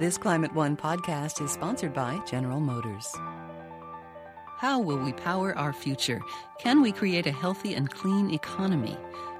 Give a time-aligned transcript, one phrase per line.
[0.00, 3.14] This Climate One podcast is sponsored by General Motors.
[4.56, 6.22] How will we power our future?
[6.58, 8.96] Can we create a healthy and clean economy?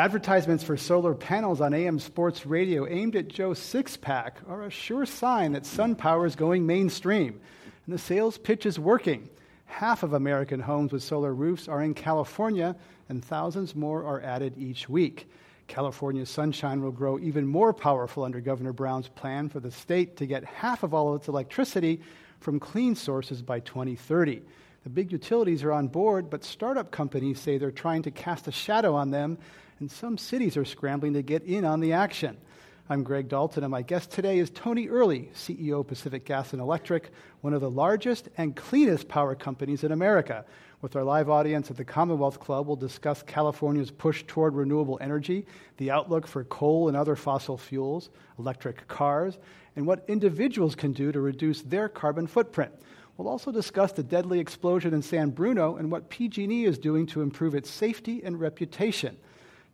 [0.00, 5.04] Advertisements for solar panels on AM sports radio aimed at Joe Sixpack are a sure
[5.04, 7.38] sign that sun power is going mainstream,
[7.84, 9.28] and the sales pitch is working.
[9.66, 12.76] Half of American homes with solar roofs are in California,
[13.10, 15.30] and thousands more are added each week.
[15.68, 20.24] California's sunshine will grow even more powerful under Governor Brown's plan for the state to
[20.24, 22.00] get half of all of its electricity
[22.38, 24.40] from clean sources by 2030.
[24.82, 28.52] The big utilities are on board, but startup companies say they're trying to cast a
[28.52, 29.36] shadow on them
[29.80, 32.36] and some cities are scrambling to get in on the action.
[32.90, 36.60] I'm Greg Dalton, and my guest today is Tony Earley, CEO of Pacific Gas and
[36.60, 40.44] Electric, one of the largest and cleanest power companies in America.
[40.82, 45.46] With our live audience at the Commonwealth Club, we'll discuss California's push toward renewable energy,
[45.78, 49.38] the outlook for coal and other fossil fuels, electric cars,
[49.76, 52.72] and what individuals can do to reduce their carbon footprint.
[53.16, 57.22] We'll also discuss the deadly explosion in San Bruno and what PG&E is doing to
[57.22, 59.16] improve its safety and reputation.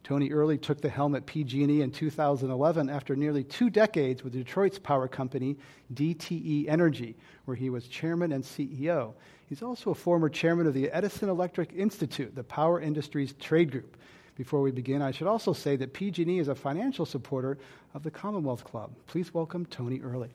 [0.07, 4.79] Tony Earley took the helm at PG&E in 2011 after nearly two decades with Detroit's
[4.79, 5.57] power company,
[5.95, 9.15] DTE Energy, where he was chairman and CEO.
[9.49, 13.97] He's also a former chairman of the Edison Electric Institute, the power industry's trade group.
[14.37, 17.59] Before we begin, I should also say that PG&E is a financial supporter
[17.93, 18.93] of the Commonwealth Club.
[19.09, 20.31] Please welcome Tony Earley.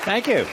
[0.00, 0.44] Thank you.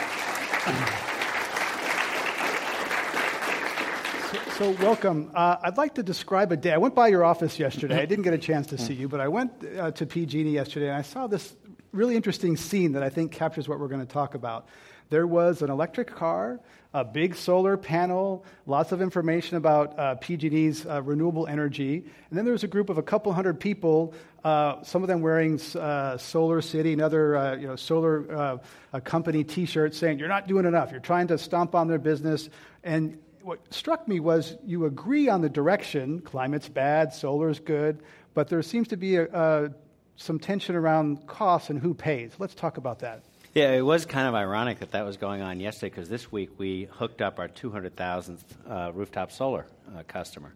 [4.60, 5.32] So, welcome.
[5.34, 6.74] Uh, I'd like to describe a day.
[6.74, 8.02] I went by your office yesterday.
[8.02, 10.90] I didn't get a chance to see you, but I went uh, to PG&E yesterday
[10.90, 11.56] and I saw this
[11.94, 14.68] really interesting scene that I think captures what we're going to talk about.
[15.10, 16.60] There was an electric car,
[16.94, 22.44] a big solar panel, lots of information about uh, PG&E's uh, renewable energy, and then
[22.44, 26.18] there was a group of a couple hundred people, uh, some of them wearing uh,
[26.18, 28.60] Solar City and other you know, solar
[29.06, 30.92] company T-shirts, saying you're not doing enough.
[30.92, 32.50] You're trying to stomp on their business,
[32.84, 38.02] and what struck me was you agree on the direction climate's bad, solar's good,
[38.34, 39.70] but there seems to be a, a,
[40.16, 42.34] some tension around costs and who pays.
[42.40, 43.24] Let's talk about that.
[43.54, 46.52] Yeah, it was kind of ironic that that was going on yesterday because this week
[46.60, 48.40] we hooked up our 200,000th
[48.70, 49.66] uh, rooftop solar
[49.98, 50.54] uh, customer.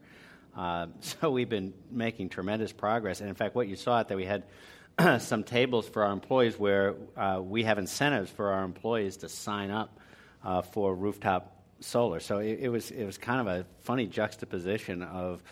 [0.56, 3.20] Uh, so we've been making tremendous progress.
[3.20, 4.44] And in fact, what you saw at that we had
[5.22, 9.72] some tables for our employees where uh, we have incentives for our employees to sign
[9.72, 10.00] up
[10.44, 11.53] uh, for rooftop
[11.84, 12.20] solar.
[12.20, 15.44] So it, it, was it was kind of a funny juxtaposition of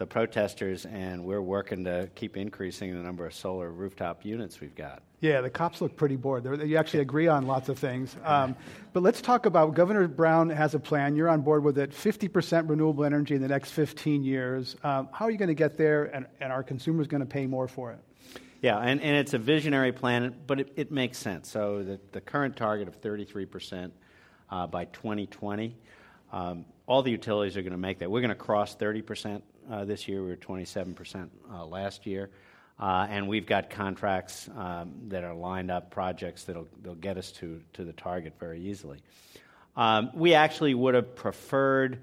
[0.00, 4.74] the protesters, and we're working to keep increasing the number of solar rooftop units we've
[4.74, 5.02] got.
[5.20, 6.42] Yeah, the cops look pretty bored.
[6.42, 8.16] They're, you actually agree on lots of things.
[8.24, 8.56] Um,
[8.94, 11.16] but let's talk about Governor Brown has a plan.
[11.16, 14.74] You're on board with it 50% renewable energy in the next 15 years.
[14.82, 17.46] Um, how are you going to get there, and, and are consumers going to pay
[17.46, 17.98] more for it?
[18.62, 21.50] Yeah, and, and it's a visionary plan, but it, it makes sense.
[21.50, 23.90] So the, the current target of 33%
[24.50, 25.76] uh, by 2020.
[26.32, 28.10] Um, all the utilities are going to make that.
[28.10, 30.22] We're going to cross 30% uh, this year.
[30.22, 32.30] We were 27% uh, last year.
[32.78, 37.30] Uh, and we've got contracts um, that are lined up, projects that'll, that'll get us
[37.30, 38.98] to, to the target very easily.
[39.76, 42.02] Um, we actually would have preferred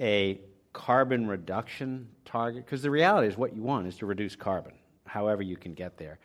[0.00, 0.40] a
[0.72, 4.72] carbon reduction target because the reality is what you want is to reduce carbon,
[5.04, 6.18] however you can get there.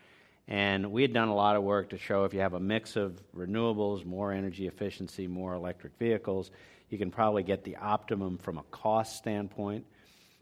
[0.50, 2.96] And we had done a lot of work to show if you have a mix
[2.96, 6.50] of renewables, more energy efficiency, more electric vehicles,
[6.90, 9.86] you can probably get the optimum from a cost standpoint.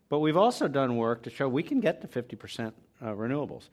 [0.07, 3.67] But we've also done work to show we can get to 50% uh, renewables.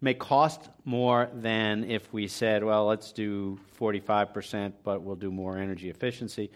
[0.00, 5.58] May cost more than if we said, well, let's do 45%, but we'll do more
[5.58, 6.50] energy efficiency.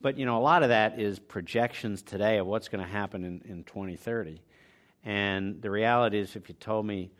[0.00, 3.22] But you know, a lot of that is projections today of what's going to happen
[3.22, 4.40] in, in 2030.
[5.04, 7.12] And the reality is, if you told me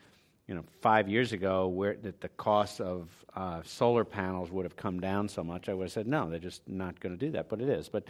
[0.46, 4.76] you know, five years ago, where that the cost of uh, solar panels would have
[4.76, 7.32] come down so much, I would have said no, they're just not going to do
[7.32, 7.48] that.
[7.48, 7.88] But it is.
[7.88, 8.08] But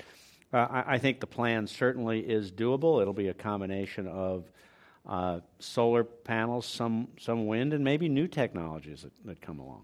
[0.53, 3.01] uh, I, I, think the plan certainly is doable.
[3.01, 4.51] It'll be a combination of
[5.07, 9.83] uh, solar panels, some some wind, and maybe new technologies that, that come along.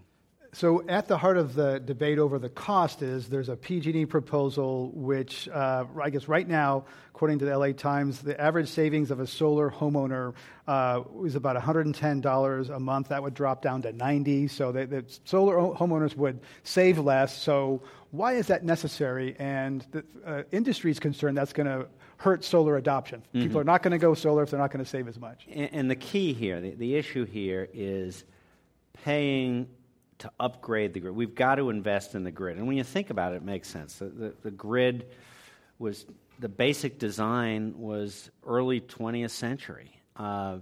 [0.53, 4.91] So, at the heart of the debate over the cost is there's a PG&E proposal,
[4.93, 6.83] which uh, I guess right now,
[7.15, 10.33] according to the LA Times, the average savings of a solar homeowner
[10.67, 13.07] uh, is about $110 a month.
[13.07, 14.49] That would drop down to 90.
[14.49, 17.41] So, the, the solar homeowners would save less.
[17.41, 17.81] So,
[18.11, 19.37] why is that necessary?
[19.39, 21.87] And the uh, industry is concerned that's going to
[22.17, 23.21] hurt solar adoption.
[23.21, 23.43] Mm-hmm.
[23.43, 25.47] People are not going to go solar if they're not going to save as much.
[25.49, 28.25] And, and the key here, the, the issue here is
[29.05, 29.67] paying
[30.21, 31.15] to upgrade the grid.
[31.15, 32.57] We've got to invest in the grid.
[32.57, 33.95] And when you think about it, it makes sense.
[33.95, 35.07] The, the, the grid
[35.79, 36.05] was,
[36.39, 39.99] the basic design was early 20th century.
[40.15, 40.57] Uh,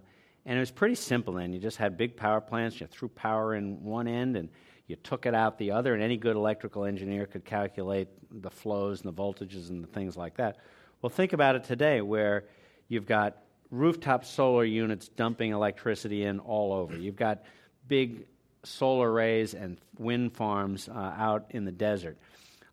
[0.46, 1.52] and it was pretty simple then.
[1.52, 4.50] You just had big power plants, you threw power in one end, and
[4.88, 9.02] you took it out the other, and any good electrical engineer could calculate the flows
[9.02, 10.58] and the voltages and the things like that.
[11.02, 12.46] Well, think about it today where
[12.88, 16.98] you've got rooftop solar units dumping electricity in all over.
[16.98, 17.44] You've got
[17.88, 18.26] big
[18.64, 22.18] solar arrays and wind farms uh, out in the desert.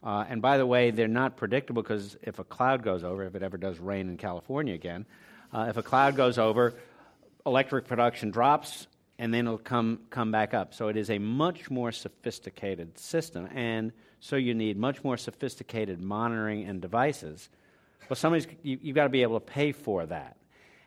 [0.03, 3.35] Uh, and by the way, they're not predictable because if a cloud goes over, if
[3.35, 5.07] it ever does rain in California again,
[5.53, 6.75] uh, if a cloud goes over,
[7.45, 8.87] electric production drops
[9.19, 10.75] and then it'll come, come back up.
[10.75, 13.49] So it is a much more sophisticated system.
[13.55, 17.49] And so you need much more sophisticated monitoring and devices.
[18.09, 20.37] Well, somebody's, you, you've got to be able to pay for that.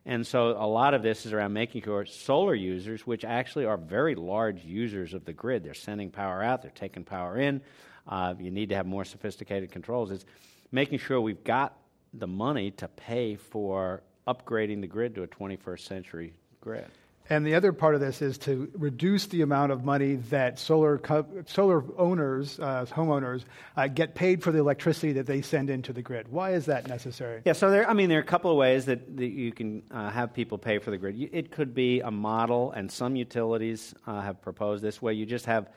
[0.09, 3.77] And so a lot of this is around making sure solar users, which actually are
[3.77, 7.61] very large users of the grid, they're sending power out, they're taking power in.
[8.07, 10.09] Uh, you need to have more sophisticated controls.
[10.09, 10.25] It's
[10.71, 11.77] making sure we've got
[12.11, 16.87] the money to pay for upgrading the grid to a 21st century grid.
[17.29, 20.97] And the other part of this is to reduce the amount of money that solar,
[20.97, 23.43] co- solar owners, uh, homeowners,
[23.77, 26.27] uh, get paid for the electricity that they send into the grid.
[26.31, 27.43] Why is that necessary?
[27.45, 29.83] Yeah, so there, I mean, there are a couple of ways that, that you can
[29.91, 31.29] uh, have people pay for the grid.
[31.31, 35.45] It could be a model, and some utilities uh, have proposed this, where you just
[35.45, 35.69] have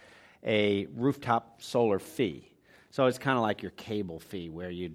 [0.44, 2.48] a rooftop solar fee.
[2.90, 4.94] So it's kind of like your cable fee, where you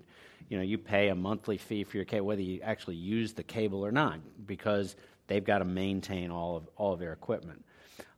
[0.50, 3.44] you know, you pay a monthly fee for your cable, whether you actually use the
[3.44, 4.95] cable or not, because
[5.27, 7.63] They've got to maintain all of, all of their equipment.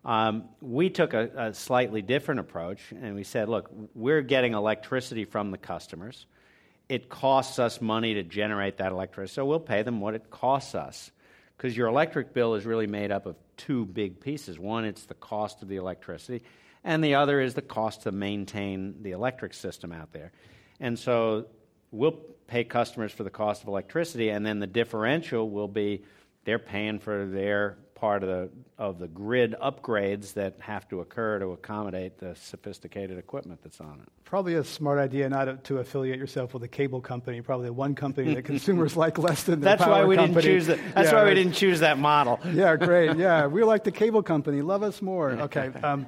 [0.05, 5.25] Um, we took a, a, slightly different approach, and we said, look, we're getting electricity
[5.25, 6.25] from the customers.
[6.87, 10.73] It costs us money to generate that electricity, so we'll pay them what it costs
[10.73, 11.11] us.
[11.57, 14.57] Because your electric bill is really made up of two big pieces.
[14.57, 16.43] One, it's the cost of the electricity,
[16.85, 20.31] and the other is the cost to maintain the electric system out there.
[20.79, 21.47] And so
[21.91, 26.03] we'll pay customers for the cost of electricity, and then the differential will be
[26.49, 28.49] they're paying for their part of the
[28.79, 33.99] of the grid upgrades that have to occur to accommodate the sophisticated equipment that's on
[34.01, 34.09] it.
[34.23, 37.41] Probably a smart idea not to affiliate yourself with a cable company.
[37.41, 40.41] Probably one company that consumers like less than the that's why we company.
[40.41, 40.79] didn't choose that.
[40.95, 42.39] That's yeah, why we didn't choose that model.
[42.51, 43.15] Yeah, great.
[43.15, 44.63] Yeah, we like the cable company.
[44.63, 45.31] Love us more.
[45.49, 45.67] Okay.
[45.83, 46.07] Um,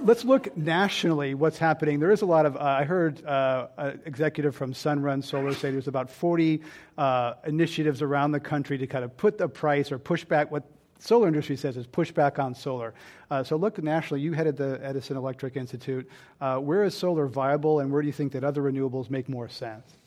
[0.00, 2.00] let's look nationally what's happening.
[2.00, 5.70] There is a lot of, uh, I heard uh, an executive from Sunrun Solar say
[5.70, 6.62] there's about 40
[6.98, 10.64] uh, initiatives around the country to kind of put the price or push back what
[10.98, 12.94] solar industry says is push back on solar.
[13.30, 16.08] Uh, so look nationally, you headed the Edison Electric Institute.
[16.40, 19.48] Uh, where is solar viable and where do you think that other renewables make more
[19.48, 19.98] sense?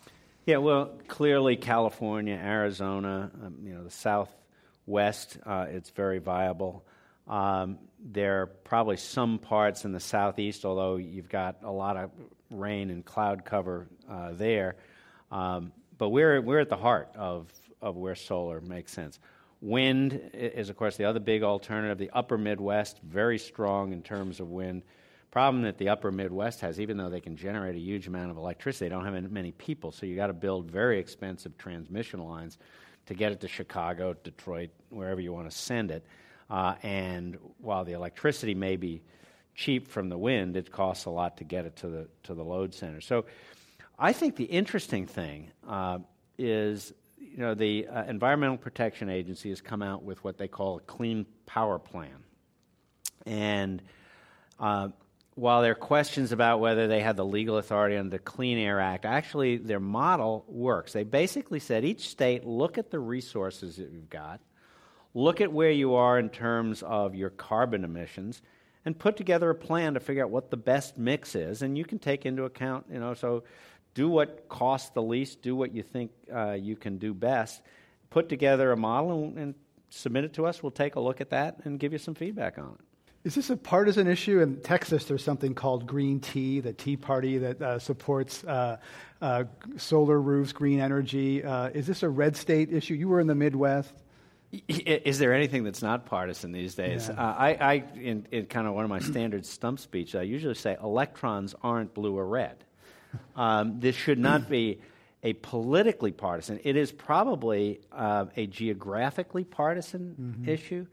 [0.45, 6.83] Yeah, well, clearly California, Arizona, um, you know, the Southwest, uh, it's very viable.
[7.29, 12.11] Um, there are probably some parts in the southeast, although you've got a lot of
[12.49, 14.75] rain and cloud cover uh, there.
[15.31, 19.19] Um, but we're, we're at the heart of, of where solar makes sense.
[19.61, 21.97] Wind is, of course, the other big alternative.
[21.97, 24.83] The upper Midwest, very strong in terms of wind.
[25.31, 28.37] Problem that the upper Midwest has, even though they can generate a huge amount of
[28.37, 32.57] electricity, they don't have many people, so you got to build very expensive transmission lines
[33.05, 36.03] to get it to Chicago, Detroit, wherever you want to send it.
[36.49, 39.01] Uh, and while the electricity may be
[39.53, 42.43] cheap from the wind, it costs a lot to get it to the, to the
[42.43, 43.01] load center.
[43.01, 43.25] So
[43.97, 45.99] I think the interesting thing uh,
[46.37, 50.77] is you know, the uh, Environmental Protection Agency has come out with what they call
[50.77, 52.23] a clean power plan.
[53.25, 53.81] And
[54.59, 54.89] uh,
[55.35, 58.79] while there are questions about whether they have the legal authority under the Clean Air
[58.79, 60.93] Act, actually their model works.
[60.93, 64.41] They basically said each state look at the resources that you've got
[65.13, 68.41] look at where you are in terms of your carbon emissions
[68.85, 71.85] and put together a plan to figure out what the best mix is and you
[71.85, 73.43] can take into account you know so
[73.93, 77.61] do what costs the least do what you think uh, you can do best
[78.09, 79.55] put together a model and, and,
[79.91, 82.59] submit it to us we'll take a look at that and give you some feedback
[82.59, 82.85] on it
[83.25, 84.39] is this a partisan issue?
[84.39, 88.77] In Texas, there's something called Green Tea, the Tea Party that uh, supports uh,
[89.21, 89.43] uh,
[89.75, 91.43] solar roofs, green energy.
[91.43, 92.93] Uh, is this a red state issue?
[92.93, 93.93] You were in the Midwest.
[94.67, 97.07] Is there anything that's not partisan these days?
[97.07, 97.21] Yeah.
[97.21, 100.55] Uh, I, I in, in, kind of one of my standard stump speeches, I usually
[100.55, 102.63] say electrons aren't blue or red.
[103.35, 104.81] Um, this should not be
[105.23, 106.59] a politically partisan.
[106.63, 110.49] It is probably uh, a geographically partisan mm-hmm.
[110.49, 110.85] issue.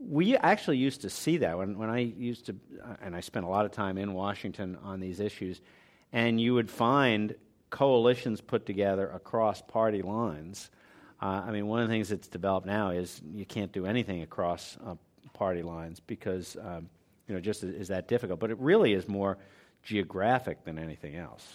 [0.00, 3.46] We actually used to see that when, when I used to, uh, and I spent
[3.46, 5.60] a lot of time in Washington on these issues,
[6.12, 7.36] and you would find
[7.70, 10.70] coalitions put together across party lines
[11.20, 14.22] uh, I mean, one of the things that's developed now is you can't do anything
[14.22, 14.94] across uh,
[15.32, 16.88] party lines because, um,
[17.26, 18.38] you know, just is, is that difficult.
[18.38, 19.38] But it really is more
[19.82, 21.46] geographic than anything else.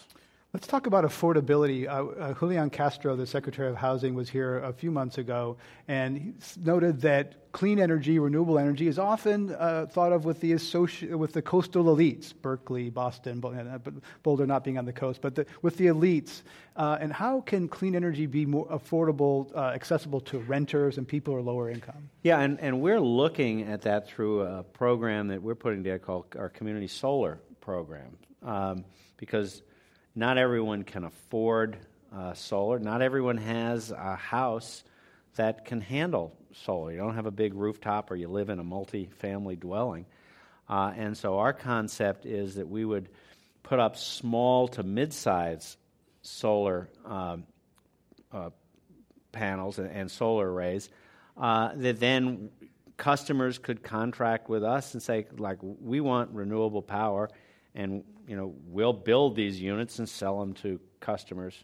[0.53, 1.87] Let's talk about affordability.
[1.87, 5.57] Uh, uh, Julian Castro, the Secretary of Housing, was here a few months ago
[5.87, 11.09] and noted that clean energy, renewable energy, is often uh, thought of with the, associ-
[11.15, 13.41] with the coastal elites, Berkeley, Boston,
[14.21, 16.43] Boulder not being on the coast, but the, with the elites.
[16.75, 21.33] Uh, and how can clean energy be more affordable, uh, accessible to renters and people
[21.33, 22.09] who are lower income?
[22.21, 26.25] Yeah, and, and we're looking at that through a program that we're putting together called
[26.37, 28.15] our Community Solar Program.
[28.43, 28.85] Um,
[29.17, 29.63] because
[30.15, 31.77] not everyone can afford
[32.15, 32.79] uh, solar.
[32.79, 34.83] Not everyone has a house
[35.35, 36.91] that can handle solar.
[36.91, 40.05] You don't have a big rooftop or you live in a multi family dwelling.
[40.69, 43.09] Uh, and so our concept is that we would
[43.63, 45.77] put up small to mid size
[46.21, 47.43] solar um,
[48.31, 48.49] uh,
[49.31, 50.89] panels and, and, solar arrays
[51.37, 52.49] uh, that then
[52.97, 57.29] customers could contract with us and say, like, we want renewable power
[57.75, 61.63] and you know we'll build these units and sell them to customers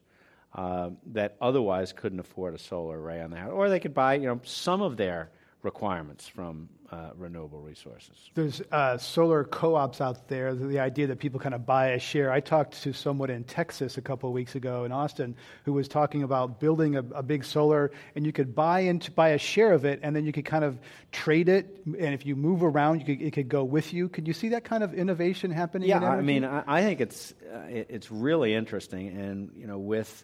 [0.55, 4.15] uh, that otherwise couldn't afford a solar array on their house, or they could buy
[4.15, 8.15] you know some of their requirements from uh, renewable resources.
[8.33, 10.55] There's uh, solar co-ops out there.
[10.55, 12.31] The idea that people kind of buy a share.
[12.31, 15.35] I talked to someone in Texas a couple of weeks ago in Austin
[15.65, 19.29] who was talking about building a, a, big solar, and you could buy into buy
[19.29, 20.79] a share of it, and then you could kind of
[21.11, 21.81] trade it.
[21.85, 24.09] And if you move around, you could, it could go with you.
[24.09, 25.89] Could you see that kind of innovation happening?
[25.89, 30.23] Yeah, I mean, I, I think it's uh, it's really interesting, and you know, with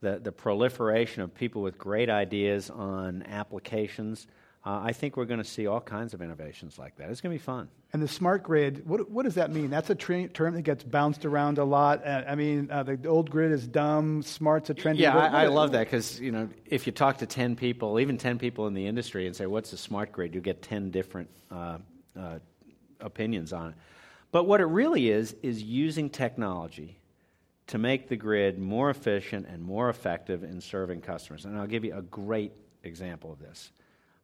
[0.00, 4.26] the the proliferation of people with great ideas on applications
[4.66, 7.10] uh, I think we're going to see all kinds of innovations like that.
[7.10, 7.68] It's going to be fun.
[7.92, 9.68] And the smart grid, what, what does that mean?
[9.68, 12.04] That's a tra- term that gets bounced around a lot.
[12.04, 15.00] Uh, I mean, uh, the old grid is dumb, smart's a trendy.
[15.00, 18.16] Yeah, I, I love that because you know if you talk to ten people, even
[18.16, 21.28] ten people in the industry, and say what's a smart grid, you get ten different
[21.50, 21.78] uh,
[22.18, 22.38] uh,
[23.00, 23.74] opinions on it.
[24.32, 26.98] But what it really is is using technology
[27.68, 31.44] to make the grid more efficient and more effective in serving customers.
[31.44, 32.52] And I'll give you a great
[32.82, 33.70] example of this.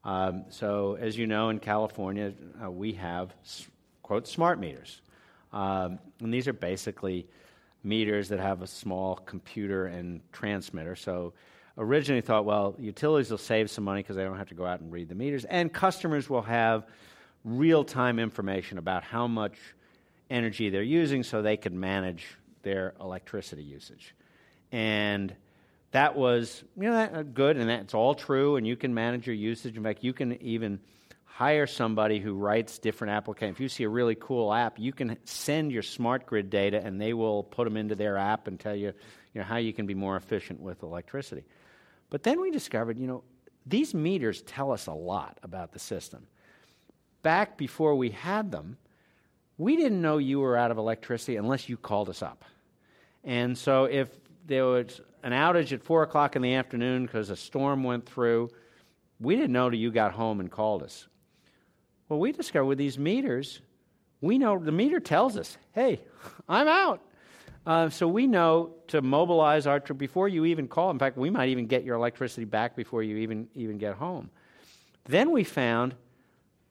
[0.04, 3.34] Um, so, as you know, in California, uh, we have,
[4.02, 5.02] quote, smart meters.
[5.52, 7.26] Um, and these are basically
[7.84, 10.96] meters that have a small computer and transmitter.
[10.96, 11.34] So,
[11.76, 14.80] originally thought, well, utilities will save some money because they don't have to go out
[14.80, 16.86] and read the meters, and customers will have
[17.44, 19.56] real time information about how much
[20.30, 22.26] energy they're using so they can manage
[22.62, 24.14] their electricity usage.
[24.72, 25.34] And
[25.92, 29.26] that was you know that, uh, good and that's all true and you can manage
[29.26, 29.76] your usage.
[29.76, 30.80] In fact you can even
[31.24, 35.16] hire somebody who writes different applications if you see a really cool app you can
[35.24, 38.76] send your smart grid data and they will put them into their app and tell
[38.76, 38.92] you,
[39.32, 41.44] you know, how you can be more efficient with electricity.
[42.10, 43.24] But then we discovered you know
[43.66, 46.26] these meters tell us a lot about the system.
[47.22, 48.76] Back before we had them
[49.58, 52.46] we didn't know you were out of electricity unless you called us up.
[53.22, 54.08] And so if
[54.46, 58.50] there was an outage at 4 o'clock in the afternoon because a storm went through.
[59.18, 61.06] We didn't know till you got home and called us.
[62.08, 63.60] Well, we discovered with these meters,
[64.20, 66.00] we know the meter tells us, hey,
[66.48, 67.02] I'm out.
[67.66, 70.90] Uh, so we know to mobilize our trip before you even call.
[70.90, 74.30] In fact, we might even get your electricity back before you even, even get home.
[75.04, 75.94] Then we found,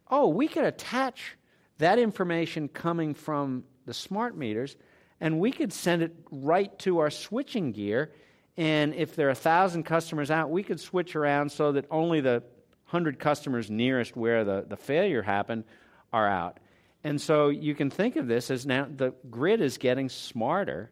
[0.09, 1.37] oh, we could attach
[1.77, 4.75] that information coming from the smart meters
[5.21, 8.11] and we could send it right to our switching gear.
[8.59, 12.19] And if there are a thousand customers out, we could switch around so that only
[12.19, 12.43] the
[12.83, 15.63] hundred customers nearest where the, the failure happened
[16.11, 16.59] are out.
[17.05, 20.91] And so you can think of this as now the grid is getting smarter.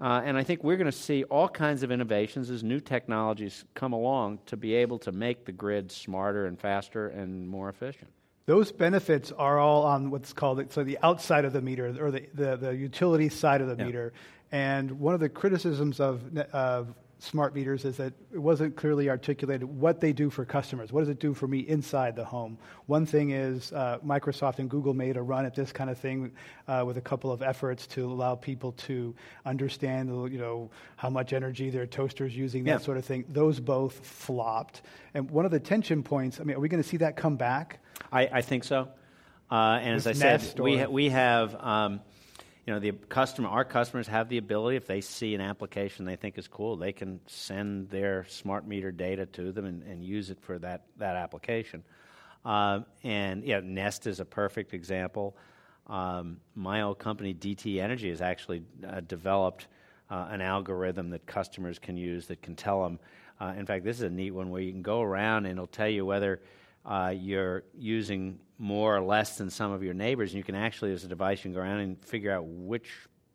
[0.00, 3.64] Uh, and I think we're going to see all kinds of innovations as new technologies
[3.74, 8.12] come along to be able to make the grid smarter and faster and more efficient.
[8.46, 12.28] Those benefits are all on what's called so the outside of the meter or the,
[12.34, 13.84] the, the utility side of the yeah.
[13.84, 14.12] meter.
[14.52, 19.64] And one of the criticisms of, of smart meters is that it wasn't clearly articulated
[19.64, 20.92] what they do for customers.
[20.92, 22.58] What does it do for me inside the home?
[22.86, 26.32] One thing is uh, Microsoft and Google made a run at this kind of thing
[26.66, 29.14] uh, with a couple of efforts to allow people to
[29.44, 32.78] understand, you know, how much energy their toaster is using, that yeah.
[32.78, 33.24] sort of thing.
[33.28, 34.82] Those both flopped.
[35.14, 37.36] And one of the tension points, I mean, are we going to see that come
[37.36, 37.80] back?
[38.10, 38.88] I, I think so.
[39.50, 41.54] Uh, and as I said, we, ha- we have.
[41.56, 42.00] Um,
[42.66, 46.16] you know, the customer, our customers have the ability, if they see an application they
[46.16, 50.30] think is cool, they can send their smart meter data to them and, and use
[50.30, 51.82] it for that, that application.
[52.44, 55.36] Uh, and yeah, Nest is a perfect example.
[55.86, 59.66] Um, my old company, DTE Energy, has actually uh, developed
[60.10, 62.98] uh, an algorithm that customers can use that can tell them.
[63.40, 65.66] Uh, in fact, this is a neat one where you can go around and it'll
[65.66, 66.40] tell you whether
[66.84, 70.92] uh, you're using more or less than some of your neighbors, and you can actually,
[70.92, 72.90] as a device, you can go around and figure out which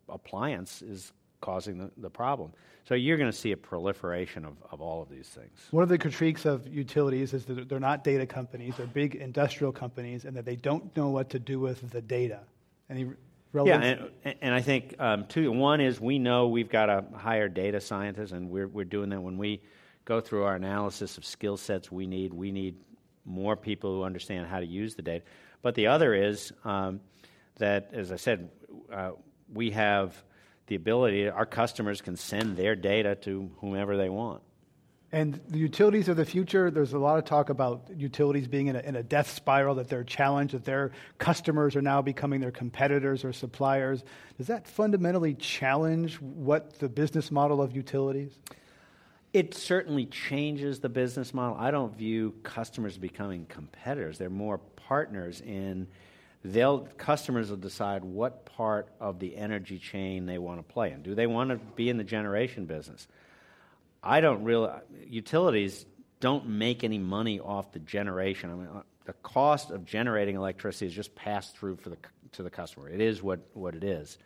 [0.08, 2.52] appliance is causing the, the problem.
[2.84, 5.66] So you're going to see a proliferation of, of all of these things.
[5.72, 9.72] One of the critiques of utilities is that they're not data companies, they're big industrial
[9.72, 12.40] companies, and that they don't know what to do with the data.
[12.88, 13.10] Any
[13.52, 13.82] relevant?
[13.84, 15.50] Yeah, and, and I think um, two.
[15.50, 19.20] One is we know we've got to hire data scientists, and we're, we're doing that
[19.20, 19.62] when we
[20.04, 22.32] go through our analysis of skill sets we need.
[22.32, 22.76] We need
[23.26, 25.24] more people who understand how to use the data.
[25.62, 27.00] But the other is um,
[27.58, 28.48] that, as I said,
[28.92, 29.12] uh,
[29.52, 30.22] we have
[30.68, 34.42] the ability, our customers can send their data to whomever they want.
[35.12, 38.76] And the utilities of the future, there's a lot of talk about utilities being in
[38.76, 42.50] a, in a, death spiral, that they're challenged, that their customers are now becoming their
[42.50, 44.02] competitors or suppliers.
[44.36, 48.32] Does that fundamentally challenge what the business model of utilities?
[49.32, 51.56] It certainly changes the business model.
[51.58, 54.18] I don't view customers becoming competitors.
[54.18, 55.88] They're more partners in
[56.52, 61.02] they'll customers will decide what part of the energy chain they want to play in.
[61.02, 63.06] Do they want to be in the generation business?
[64.02, 64.70] I don't really
[65.08, 65.84] utilities
[66.20, 68.50] don't make any money off the generation.
[68.50, 71.98] I mean, uh, the cost of generating electricity is just passed through for the
[72.32, 72.88] to the customer.
[72.88, 74.18] It is what what it is,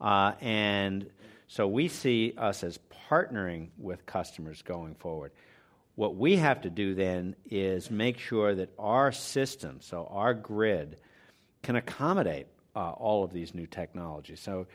[0.00, 1.10] uh, and
[1.54, 5.30] so we see us as partnering with customers going forward.
[5.94, 10.96] What we have to do then is make sure that our system, so our grid,
[11.62, 14.40] can accommodate uh, all of these new technologies.
[14.40, 14.66] So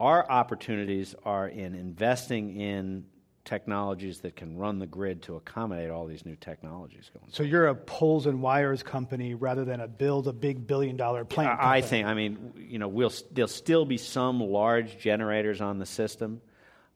[0.00, 3.04] our opportunities are in investing in
[3.44, 7.26] technologies that can run the grid to accommodate all these new technologies going.
[7.30, 11.24] So you're a poles and wires company rather than a build a big billion dollar
[11.24, 11.60] plant.
[11.60, 12.06] I, I think.
[12.06, 16.40] I mean, you know, we'll, there'll still be some large generators on the system.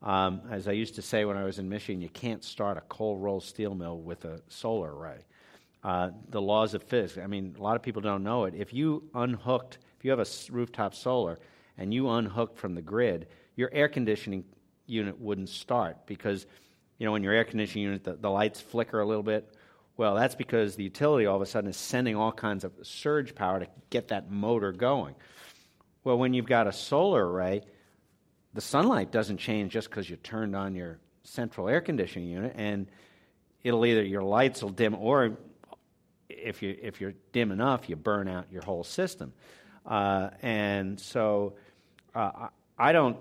[0.02, 2.82] Um, as I used to say when I was in Michigan, you can't start a
[2.82, 5.18] cold roll steel mill with a solar array.
[5.84, 7.22] Uh, the laws of physics.
[7.22, 8.54] I mean, a lot of people don't know it.
[8.54, 11.38] If you unhooked, if you have a rooftop solar
[11.76, 14.44] and you unhooked from the grid, your air conditioning
[14.88, 16.46] unit wouldn't start because,
[16.98, 19.54] you know, in your air conditioning unit, the, the lights flicker a little bit.
[19.96, 23.34] Well, that's because the utility all of a sudden is sending all kinds of surge
[23.34, 25.14] power to get that motor going.
[26.04, 27.62] Well, when you've got a solar array,
[28.54, 32.86] the sunlight doesn't change just because you turned on your central air conditioning unit, and
[33.62, 35.36] it'll either your lights will dim, or
[36.28, 39.32] if you if you're dim enough, you burn out your whole system.
[39.84, 41.54] Uh, and so,
[42.14, 42.48] uh,
[42.78, 43.16] I don't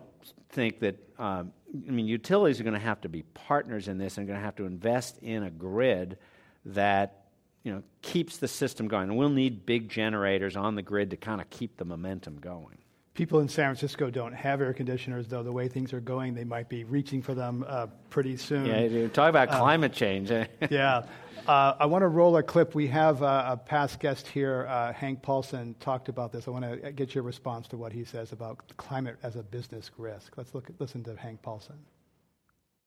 [0.50, 4.18] think that um, I mean, utilities are going to have to be partners in this
[4.18, 6.18] and going to have to invest in a grid
[6.66, 7.26] that
[7.64, 9.10] you know keeps the system going.
[9.10, 12.78] And we'll need big generators on the grid to kind of keep the momentum going.
[13.18, 15.42] People in San Francisco don't have air conditioners, though.
[15.42, 18.68] The way things are going, they might be reaching for them uh, pretty soon.
[18.68, 20.30] Yeah, talk about uh, climate change.
[20.70, 21.02] yeah.
[21.48, 22.76] Uh, I want to roll a clip.
[22.76, 26.48] We have uh, a past guest here, uh, Hank Paulson, talked about this.
[26.48, 29.90] I want to get your response to what he says about climate as a business
[29.98, 30.38] risk.
[30.38, 31.78] Let's look at, listen to Hank Paulson.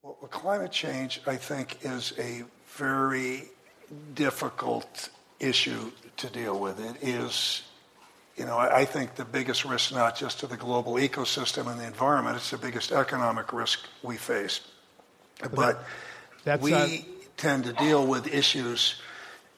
[0.01, 3.49] Well, climate change, I think, is a very
[4.15, 5.09] difficult
[5.41, 6.79] issue to deal with.
[6.79, 7.63] It is,
[8.41, 11.85] you know, I think the biggest risk not just to the global ecosystem and the
[11.85, 14.61] environment, it's the biggest economic risk we face.
[15.53, 15.83] But
[16.43, 17.05] That's, we
[17.37, 18.99] tend to deal with issues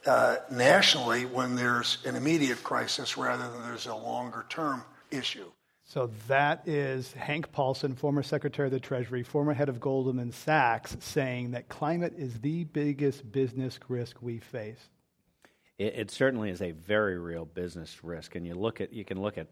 [0.06, 5.50] uh, nationally when there's an immediate crisis rather than there's a longer term issue.
[5.86, 10.98] So that is Hank Paulson, former Secretary of the Treasury, former head of Goldman Sachs,
[11.00, 14.89] saying that climate is the biggest business risk we face.
[15.84, 19.22] It, it, certainly is a very real business risk, and you look at you can
[19.22, 19.48] look at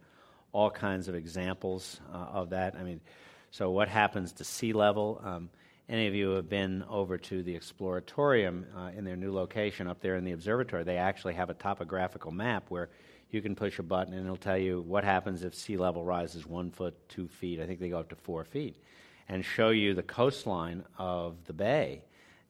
[0.54, 2.76] all kinds of examples uh, of that.
[2.76, 3.02] I mean,
[3.52, 5.22] so what happens to sea level?
[5.26, 5.50] Um,
[5.90, 10.00] any of you have been over to the Exploratorium uh, in their new location up
[10.00, 12.88] there in the observatory, they actually have a topographical map where
[13.32, 16.48] you can push a button and it'll tell you what happens if sea level rises
[16.48, 17.60] one foot, two feet.
[17.60, 18.78] I think they go up to four feet.
[19.28, 22.04] and show you the coastline of the bay.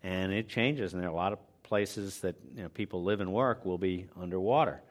[0.04, 1.40] And it changes, and there are a lot of
[1.72, 4.82] places that you know, people live and work will be underwater.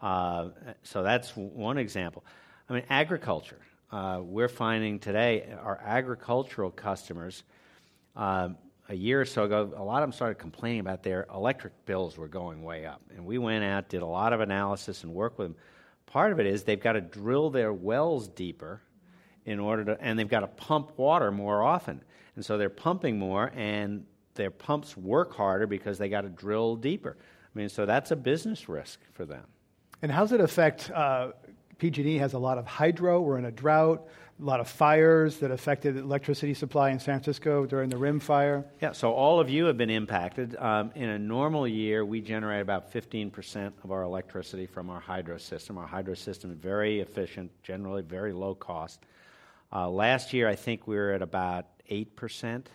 [0.00, 0.48] Uh,
[0.82, 2.24] so that's one example.
[2.68, 3.60] I mean, agriculture.
[3.92, 7.44] Uh, we're finding today our agricultural customers,
[8.16, 8.48] uh,
[8.88, 12.18] a year or so ago, a lot of them started complaining about their electric bills
[12.18, 13.00] were going way up.
[13.14, 15.56] And we went out, did a lot of analysis, and worked with them.
[16.06, 18.80] Part of it is they've got to drill their wells deeper
[19.44, 22.02] in order to, and they've got to pump water more often.
[22.34, 24.04] And so they're pumping more, and
[24.36, 27.16] their pumps work harder because they got to drill deeper.
[27.20, 29.44] I mean, so that's a business risk for them.
[30.02, 30.90] And how does it affect?
[30.90, 31.32] Uh,
[31.78, 33.20] PG&E has a lot of hydro.
[33.20, 34.06] We're in a drought.
[34.38, 38.66] A lot of fires that affected electricity supply in San Francisco during the Rim fire.
[38.82, 40.56] Yeah, so all of you have been impacted.
[40.56, 45.38] Um, in a normal year, we generate about 15% of our electricity from our hydro
[45.38, 45.78] system.
[45.78, 49.00] Our hydro system is very efficient, generally very low cost.
[49.72, 52.66] Uh, last year, I think we were at about 8%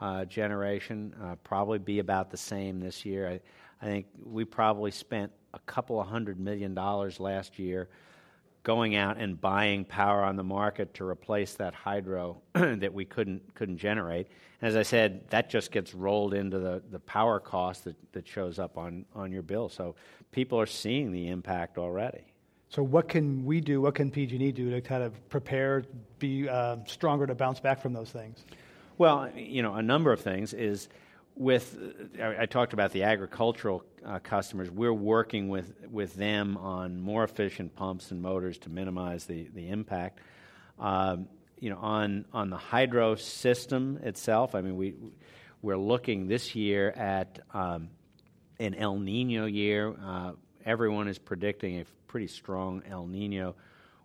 [0.00, 3.28] uh, generation, uh, probably be about the same this year.
[3.28, 3.40] I,
[3.82, 7.88] I think we probably spent a couple of hundred million dollars last year
[8.62, 13.54] going out and buying power on the market to replace that hydro that we couldn't
[13.54, 14.26] couldn't generate.
[14.60, 18.26] And as I said, that just gets rolled into the, the power cost that, that
[18.26, 19.68] shows up on, on your bill.
[19.68, 19.94] So
[20.32, 22.24] people are seeing the impact already.
[22.68, 23.80] So what can we do?
[23.80, 25.84] What can PG&E do to kind of prepare,
[26.18, 28.44] be uh, stronger to bounce back from those things?
[28.98, 30.88] Well, you know, a number of things is
[31.36, 31.78] with
[32.20, 34.72] I talked about the agricultural uh, customers.
[34.72, 39.68] We're working with with them on more efficient pumps and motors to minimize the the
[39.68, 40.18] impact.
[40.80, 41.28] Um,
[41.60, 44.56] you know, on on the hydro system itself.
[44.56, 44.96] I mean, we
[45.62, 47.90] we're looking this year at um,
[48.58, 49.94] an El Nino year.
[50.04, 50.32] Uh,
[50.64, 53.54] everyone is predicting a pretty strong El Nino,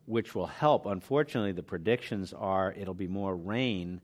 [0.06, 0.86] which will help.
[0.86, 3.99] Unfortunately, the predictions are it'll be more rain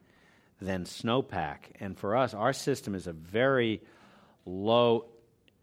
[0.62, 1.58] than snowpack.
[1.80, 3.82] And for us, our system is a very
[4.46, 5.06] low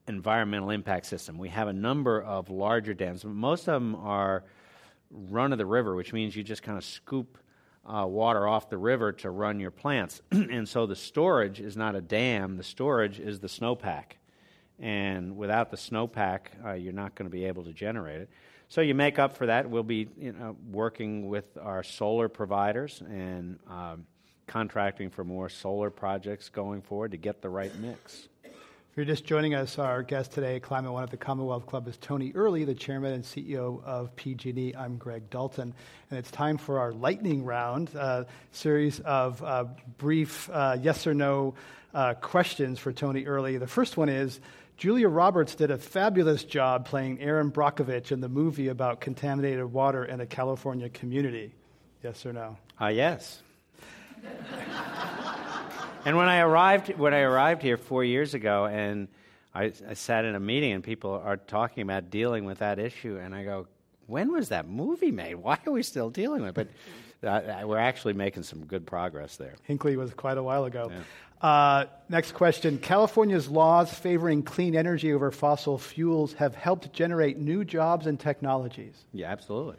[0.09, 1.39] environmental impact system.
[1.39, 4.45] We have a number of larger dams, but most of them are
[5.11, 7.39] run of the river, which means you just kind of scoop
[7.85, 10.21] uh, water off the river to run your plants.
[10.31, 14.17] and so the storage is not a dam, the storage is the snowpack.
[14.79, 18.31] And without the snowpack, uh, you're not going to be able to generate it.
[18.69, 19.71] So you make up for that.
[19.71, 24.07] We'll be you know, working with our solar providers and um,
[24.47, 28.29] contracting for more solar projects going forward to get the right mix.
[28.45, 31.99] If you're just joining us, our guest today, Climate One at the Commonwealth Club, is
[31.99, 34.75] Tony Earley, the chairman and CEO of PG&E.
[34.75, 35.75] I'm Greg Dalton,
[36.09, 39.65] and it's time for our lightning round, uh, series of uh,
[39.99, 41.55] brief uh, yes or no
[41.93, 43.59] uh, questions for Tony Earley.
[43.59, 44.41] The first one is.
[44.79, 50.05] Julia Roberts did a fabulous job playing Erin Brockovich in the movie about contaminated water
[50.05, 51.55] in a California community.
[52.03, 52.59] Yes or no?
[52.79, 53.43] Uh, yes
[56.05, 59.09] and when I arrived, when I arrived here four years ago, and
[59.55, 63.18] I, I, sat in a meeting, and people are talking about dealing with that issue,
[63.18, 63.66] and I go,
[64.07, 65.35] "When was that movie made?
[65.37, 66.70] Why are we still dealing with it?"
[67.20, 69.55] But uh, we're actually making some good progress there.
[69.64, 70.90] Hinckley was quite a while ago.
[70.90, 71.02] Yeah.
[71.40, 72.79] Uh, next question.
[72.79, 79.05] California's laws favoring clean energy over fossil fuels have helped generate new jobs and technologies.
[79.12, 79.76] Yeah, absolutely.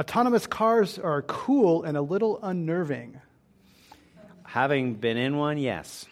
[0.00, 3.20] Autonomous cars are cool and a little unnerving.
[4.52, 6.04] Having been in one, yes.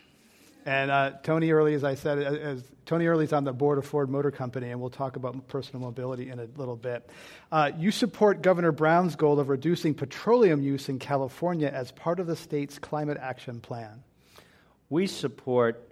[0.64, 4.08] And uh, Tony Earley, as I said, as Tony Earley's on the board of Ford
[4.08, 7.06] Motor Company, and we'll talk about personal mobility in a little bit.
[7.52, 12.26] Uh, you support Governor Brown's goal of reducing petroleum use in California as part of
[12.26, 14.02] the state's climate action plan.
[14.88, 15.86] We support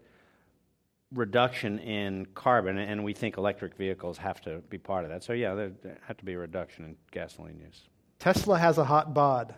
[1.12, 5.22] reduction in carbon, and we think electric vehicles have to be part of that.
[5.22, 5.72] So, yeah, there
[6.06, 7.82] have to be a reduction in gasoline use.
[8.18, 9.54] Tesla has a hot bod.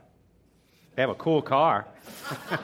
[0.95, 1.87] They have a cool car.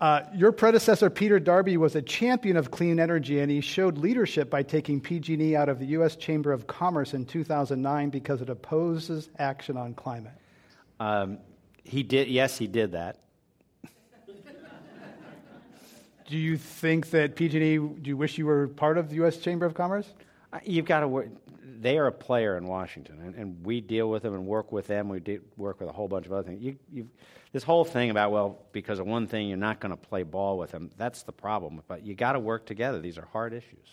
[0.00, 4.50] uh, your predecessor, Peter Darbee, was a champion of clean energy, and he showed leadership
[4.50, 6.16] by taking PG&E out of the U.S.
[6.16, 10.34] Chamber of Commerce in 2009 because it opposes action on climate.
[10.98, 11.38] Um,
[11.84, 12.28] he did.
[12.28, 13.18] Yes, he did that.
[16.28, 17.78] do you think that PG&E?
[17.78, 19.38] Do you wish you were part of the U.S.
[19.38, 20.08] Chamber of Commerce?
[20.52, 21.28] Uh, you've got to work
[21.80, 24.86] they are a player in Washington, and, and, we deal with them and work with
[24.86, 25.08] them.
[25.08, 26.76] We work with a whole bunch of other things.
[26.92, 27.08] You,
[27.52, 30.58] this whole thing about well, because of one thing, you're not going to play ball
[30.58, 30.90] with them.
[30.96, 31.82] That's the problem.
[31.88, 33.00] But you got to work together.
[33.00, 33.88] These are hard issues.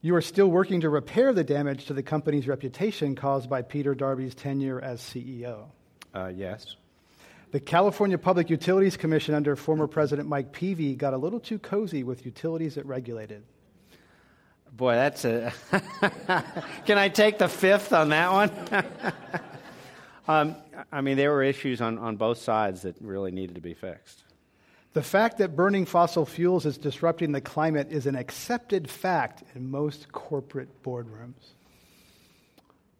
[0.00, 3.94] You are still working to repair the damage to the company's reputation caused by Peter
[3.94, 5.66] Darbee's tenure as CEO.
[6.14, 6.76] Uh, yes.
[7.52, 12.02] The California Public Utilities Commission under former President Mike Peevey got a little too cozy
[12.02, 13.44] with utilities it regulated.
[14.72, 15.52] Boy, that's a.
[16.86, 18.50] Can I take the fifth on that one?
[20.28, 20.54] Um,
[20.92, 24.22] I mean, there were issues on, on both sides that really needed to be fixed.
[24.92, 29.70] The fact that burning fossil fuels is disrupting the climate is an accepted fact in
[29.70, 31.54] most corporate boardrooms.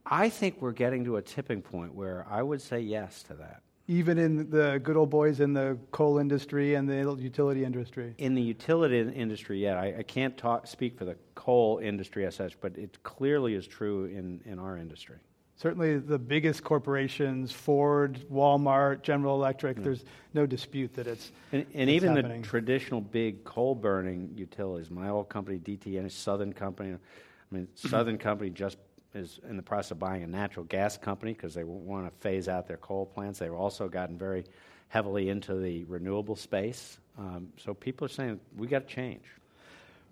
[0.04, 3.62] I think we're getting to a tipping point where I would say yes to that.
[3.88, 8.14] Even in the good old boys in the coal industry and the utility industry?
[8.18, 9.80] In the utility industry, yeah.
[9.80, 13.66] I, I can't talk, speak for the coal industry as such, but it clearly is
[13.66, 15.16] true in, in our industry.
[15.56, 19.84] Certainly, the biggest corporations, Ford, Walmart, General Electric, yeah.
[19.84, 21.30] there's no dispute that it's.
[21.52, 22.42] And, and it's even happening.
[22.42, 26.94] the traditional big coal burning utilities, my old company, DTE, Southern Company.
[26.94, 28.78] I mean, Southern Company just
[29.14, 32.48] is in the process of buying a natural gas company because they want to phase
[32.48, 33.38] out their coal plants.
[33.38, 34.44] They've also gotten very
[34.88, 36.98] heavily into the renewable space.
[37.18, 39.24] Um, so people are saying we got to change.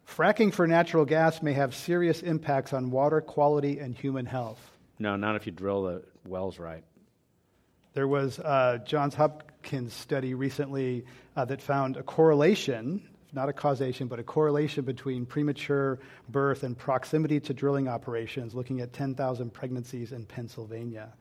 [0.06, 4.58] Fracking for natural gas may have serious impacts on water quality and human health.
[4.98, 6.82] No, not if you drill the wells right.
[7.92, 11.04] There was a Johns Hopkins study recently
[11.36, 16.76] uh, that found a correlation not a causation, but a correlation between premature birth and
[16.76, 21.12] proximity to drilling operations, looking at 10,000 pregnancies in Pennsylvania.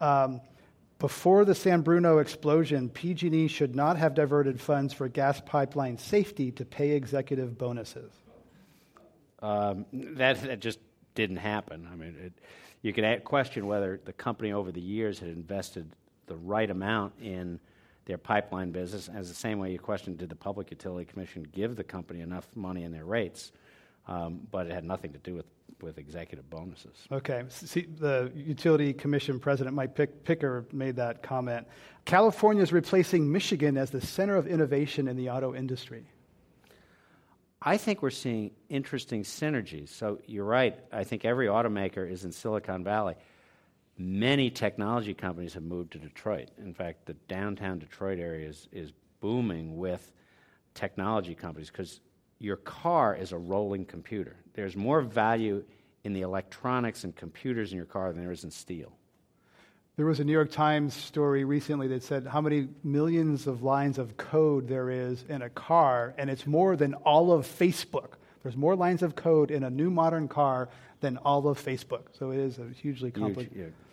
[0.00, 0.40] Um,
[0.98, 6.50] before the San Bruno explosion, PG&E should not have diverted funds for gas pipeline safety
[6.52, 8.12] to pay executive bonuses.
[9.42, 10.78] Um, that, that just
[11.14, 11.86] didn't happen.
[11.92, 12.32] I mean, it,
[12.80, 15.90] you could question whether the company over the years had invested
[16.26, 17.60] the right amount in–
[18.06, 21.76] their pipeline business, as the same way you question did the Public Utility Commission give
[21.76, 23.52] the company enough money in their rates,
[24.06, 25.46] um, but it had nothing to do with,
[25.82, 26.96] with executive bonuses.
[27.10, 27.42] Okay.
[27.48, 31.66] See, the Utility Commission President Mike Pick- Picker made that comment.
[32.04, 36.06] California is replacing Michigan as the center of innovation in the auto industry.
[37.60, 39.88] I think we're seeing interesting synergies.
[39.88, 40.78] So you're right.
[40.92, 43.16] I think every automaker is in Silicon Valley
[43.98, 46.50] many technology companies have moved to Detroit.
[46.58, 50.12] In fact, the downtown Detroit area is, is booming with
[50.74, 52.00] technology companies because
[52.38, 54.36] your car is a rolling computer.
[54.54, 55.64] There's more value
[56.04, 58.92] in the electronics and computers in your car than there is in steel.
[59.96, 63.96] There was a New York Times story recently that said how many millions of lines
[63.96, 68.10] of code there is in a car, and it's more than all of Facebook.
[68.42, 70.68] There's more lines of code in a new modern car
[71.00, 72.02] than all of Facebook.
[72.12, 73.56] So it is a hugely complicated.
[73.56, 73.85] Huge, yeah.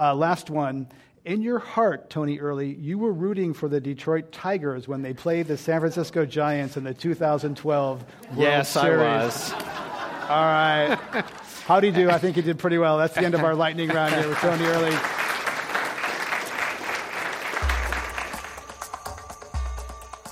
[0.00, 0.88] Uh, last one.
[1.26, 5.46] In your heart, Tony Earley, you were rooting for the Detroit Tigers when they played
[5.46, 9.00] the San Francisco Giants in the 2012 World yes, Series.
[9.02, 9.52] I was.
[9.52, 10.98] All right.
[11.66, 12.08] How do you do?
[12.08, 12.96] I think you did pretty well.
[12.96, 14.96] That's the end of our lightning round here with Tony Earley.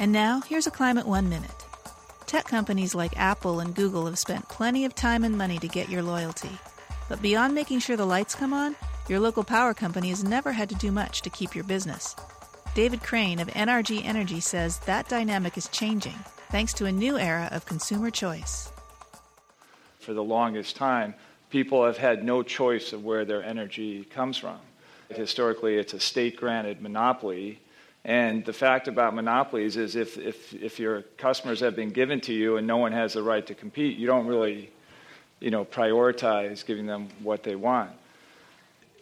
[0.01, 1.51] And now, here's a Climate One Minute.
[2.25, 5.91] Tech companies like Apple and Google have spent plenty of time and money to get
[5.91, 6.59] your loyalty.
[7.11, 8.75] But beyond making sure the lights come on,
[9.09, 12.15] your local power company has never had to do much to keep your business.
[12.75, 16.15] David Crane of NRG Energy says that dynamic is changing
[16.51, 18.71] thanks to a new era of consumer choice.
[19.99, 21.15] For the longest time,
[21.51, 24.59] people have had no choice of where their energy comes from.
[25.09, 27.61] Historically, it's a state granted monopoly.
[28.05, 32.33] And the fact about monopolies is if, if, if your customers have been given to
[32.33, 34.71] you and no one has the right to compete, you don't really
[35.41, 37.91] you know, prioritize giving them what they want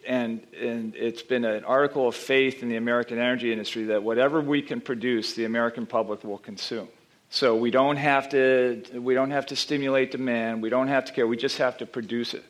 [0.06, 4.40] and, and it's been an article of faith in the American energy industry that whatever
[4.40, 6.88] we can produce, the American public will consume.
[7.30, 10.62] So we don't have to, we don't have to stimulate demand.
[10.62, 11.26] We don't have to care.
[11.26, 12.44] We just have to produce it.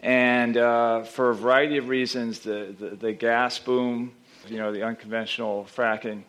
[0.00, 4.12] And uh, for a variety of reasons, the, the, the, gas boom,
[4.48, 6.22] you know, the unconventional fracking,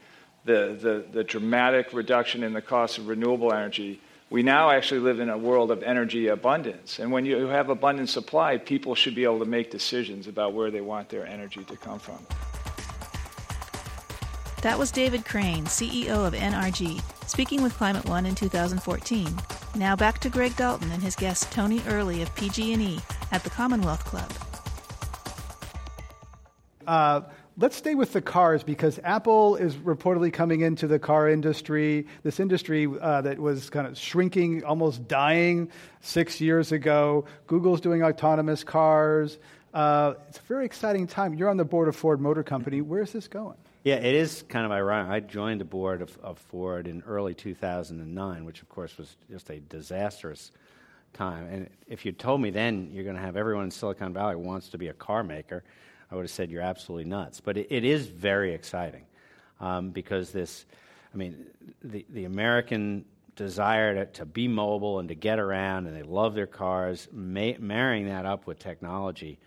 [0.46, 5.20] the, the, the dramatic reduction in the cost of renewable energy, we now actually live
[5.20, 7.00] in a world of energy abundance.
[7.00, 10.70] And when you have abundant supply, people should be able to make decisions about where
[10.70, 12.20] they want their energy to come from.
[14.64, 19.28] That was David Crane, CEO of NRG, speaking with Climate One in 2014.
[19.76, 23.00] Now back to Greg Dalton and his guest Tony Earley of PG&E
[23.32, 24.30] at the Commonwealth Club.
[26.86, 27.22] Uh,
[27.58, 32.40] let's stay with the cars because Apple is reportedly coming into the car industry, this
[32.40, 35.70] industry uh, that was kind of shrinking, almost dying
[36.02, 37.26] six years ago.
[37.48, 39.40] Google's doing autonomous cars.
[39.74, 41.34] Uh, it's a very exciting time.
[41.34, 42.82] You're on the board of Ford Motor Company.
[42.82, 43.58] Where's this going?
[43.84, 45.12] Yeah, it is kind of ironic.
[45.12, 49.50] I joined the board of, of Ford in early 2009, which of course was just
[49.50, 50.52] a disastrous
[51.14, 51.48] time.
[51.48, 54.70] And if you told me then you're going to have everyone in Silicon Valley wants
[54.70, 55.64] to be a car maker,
[56.12, 57.42] I would have said you're absolutely nuts.
[57.42, 59.06] But it, it is very exciting
[59.60, 60.66] um, because this,
[61.14, 61.48] I mean,
[61.84, 66.34] the, the American desire to, to be mobile and to get around, and they love
[66.34, 69.38] their cars, ma- marrying that up with technology.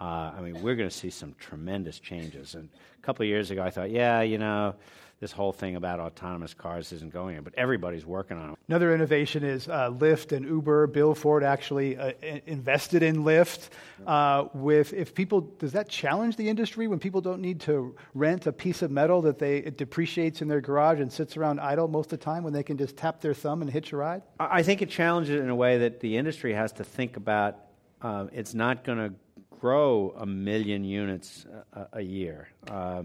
[0.00, 2.54] uh, I mean, we're going to see some tremendous changes.
[2.54, 4.74] And a couple of years ago, I thought, yeah, you know,
[5.20, 8.58] this whole thing about autonomous cars isn't going in, but everybody's working on it.
[8.68, 10.86] Another innovation is uh, Lyft and Uber.
[10.86, 12.12] Bill Ford actually uh,
[12.46, 13.68] invested in Lyft.
[14.06, 18.46] Uh, with if people, does that challenge the industry when people don't need to rent
[18.46, 21.88] a piece of metal that they it depreciates in their garage and sits around idle
[21.88, 24.22] most of the time when they can just tap their thumb and hitch a ride?
[24.38, 27.56] I think it challenges it in a way that the industry has to think about.
[28.00, 29.14] Uh, it's not going to
[29.58, 32.48] grow a million units a, a year.
[32.70, 33.02] Uh,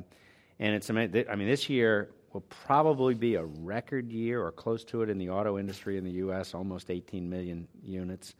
[0.60, 1.26] and it's, amazing.
[1.30, 5.18] I mean, this year will probably be a record year or close to it in
[5.18, 8.36] the auto industry in the U.S., almost 18 million units,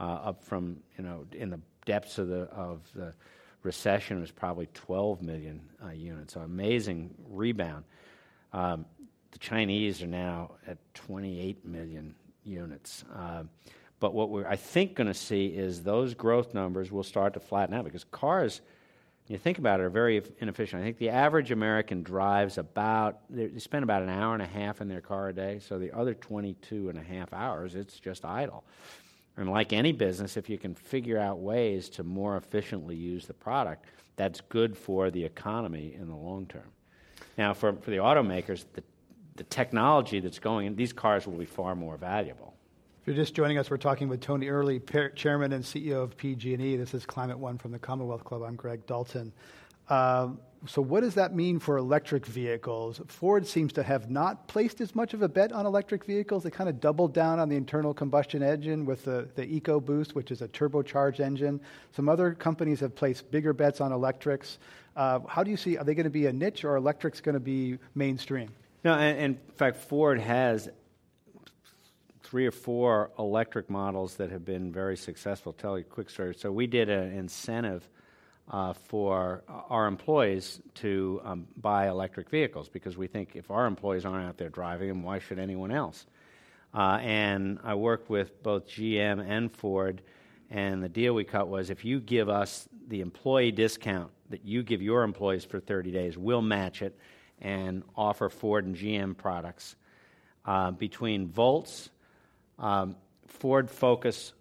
[0.00, 3.12] uh, up from, you know, in the depths of the, of the
[3.62, 6.34] recession, was probably 12 million uh, units.
[6.34, 7.84] So amazing rebound.
[8.52, 8.86] Um,
[9.32, 13.04] the Chinese are now at 28 million units.
[13.14, 13.44] Uh,
[14.00, 17.40] but what we're, I think, going to see is those growth numbers will start to
[17.40, 18.60] flatten out because cars,
[19.26, 20.82] you think about it, are very inefficient.
[20.82, 24.82] I think the average American drives about, they spend about an hour and a half
[24.82, 25.60] in their car a day.
[25.60, 28.64] So the other 22 and a half hours, it's just idle.
[29.36, 33.34] And like any business, if you can figure out ways to more efficiently use the
[33.34, 36.70] product, that's good for the economy in the long term.
[37.38, 38.82] Now, for, for the automakers, the,
[39.36, 42.54] the technology that's going in, these cars will be far more valuable.
[43.04, 44.80] If you're just joining us, we're talking with Tony Earley,
[45.14, 46.76] Chairman and CEO of PG&E.
[46.76, 48.40] This is Climate One from the Commonwealth Club.
[48.40, 49.30] I'm Greg Dalton.
[49.90, 53.02] Um, so, what does that mean for electric vehicles?
[53.08, 56.44] Ford seems to have not placed as much of a bet on electric vehicles.
[56.44, 60.30] They kind of doubled down on the internal combustion engine with the, the EcoBoost, which
[60.30, 61.60] is a turbocharged engine.
[61.94, 64.56] Some other companies have placed bigger bets on electrics.
[64.96, 67.34] Uh, how do you see, are they going to be a niche or electric's going
[67.34, 68.48] to be mainstream?
[68.82, 70.70] No, and, in fact, Ford has
[72.34, 75.54] three or four electric models that have been very successful.
[75.56, 76.34] I'll tell you a quick story.
[76.34, 77.88] So we did an incentive
[78.50, 84.04] uh, for our employees to um, buy electric vehicles because we think if our employees
[84.04, 86.06] aren't out there driving them, why should anyone else?
[86.74, 90.02] Uh, and I worked with both GM and Ford,
[90.50, 94.64] and the deal we cut was if you give us the employee discount that you
[94.64, 96.98] give your employees for 30 days, we'll match it
[97.40, 99.76] and offer Ford and GM products.
[100.44, 101.90] Uh, between Volts,
[102.58, 104.32] um, Ford Focus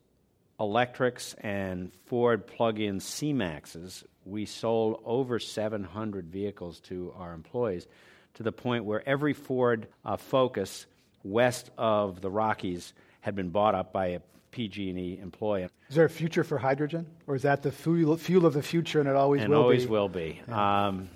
[0.59, 7.87] electrics and Ford plug-in C-Maxes, we sold over 700 vehicles to our employees
[8.35, 10.85] to the point where every Ford uh, Focus
[11.23, 14.19] west of the Rockies had been bought up by a
[14.51, 15.67] PG&E employee.
[15.89, 18.99] Is there a future for hydrogen, or is that the fuel, fuel of the future,
[18.99, 19.89] and it always will be and will always be?
[19.89, 20.41] will be.
[20.47, 20.87] Yeah.
[20.87, 21.09] Um,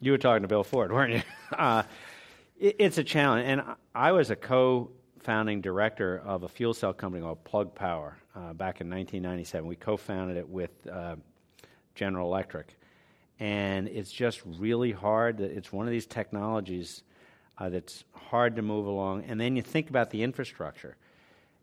[0.00, 1.22] you were talking to Bill Ford, weren't you?
[1.56, 1.84] uh,
[2.58, 3.62] it, it's a challenge, and
[3.94, 4.90] I was a co
[5.24, 9.66] founding director of a fuel cell company called Plug Power uh, back in 1997.
[9.66, 11.16] We co founded it with uh,
[11.94, 12.76] General Electric.
[13.40, 15.40] And it's just really hard.
[15.40, 17.02] It's one of these technologies
[17.58, 19.24] uh, that's hard to move along.
[19.24, 20.96] And then you think about the infrastructure.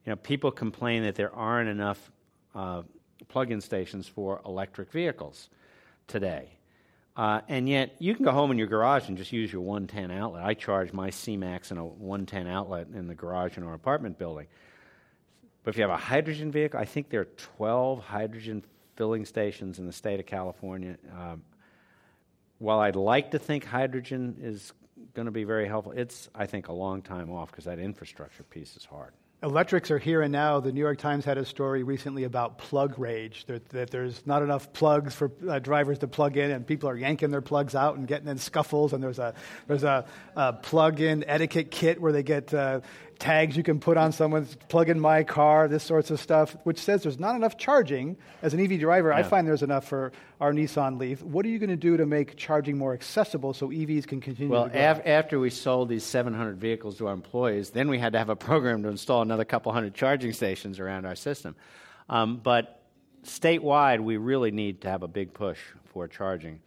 [0.05, 2.11] You know, people complain that there aren't enough
[2.55, 2.81] uh,
[3.29, 5.49] plug in stations for electric vehicles
[6.07, 6.49] today.
[7.15, 10.11] Uh, and yet, you can go home in your garage and just use your 110
[10.11, 10.45] outlet.
[10.45, 14.47] I charge my C-Max in a 110 outlet in the garage in our apartment building.
[15.63, 18.63] But if you have a hydrogen vehicle, I think there are 12 hydrogen
[18.95, 20.97] filling stations in the state of California.
[21.17, 21.43] Um,
[22.59, 24.73] while I'd like to think hydrogen is
[25.13, 28.43] going to be very helpful, it's, I think, a long time off because that infrastructure
[28.43, 29.13] piece is hard.
[29.43, 30.59] Electrics are here and now.
[30.59, 34.43] The New York Times had a story recently about plug rage, that, that there's not
[34.43, 37.97] enough plugs for uh, drivers to plug in, and people are yanking their plugs out
[37.97, 38.93] and getting in scuffles.
[38.93, 39.33] And there's a,
[39.65, 42.81] there's a, a plug in etiquette kit where they get uh,
[43.21, 46.79] tags you can put on someone's plug in my car, this sorts of stuff, which
[46.79, 48.17] says there's not enough charging.
[48.41, 49.17] As an EV driver, yeah.
[49.17, 51.21] I find there's enough for our Nissan Leaf.
[51.21, 54.51] What are you going to do to make charging more accessible so EVs can continue
[54.51, 54.65] well?
[54.73, 58.29] Af- after we sold these 700 vehicles to our employees, then we had to have
[58.29, 61.55] a program to install another couple hundred charging stations around our system.
[62.09, 62.81] Um, but
[63.23, 65.59] statewide, we really need to have a big push
[65.93, 66.59] for charging.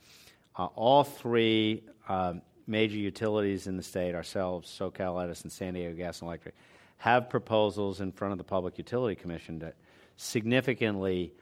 [0.57, 6.21] Uh, all three um, major utilities in the state, ourselves, SoCal Edison, San Diego Gas
[6.21, 6.55] and Electric,
[6.99, 9.73] have proposals in front of the Public Utility Commission to
[10.17, 11.33] significantly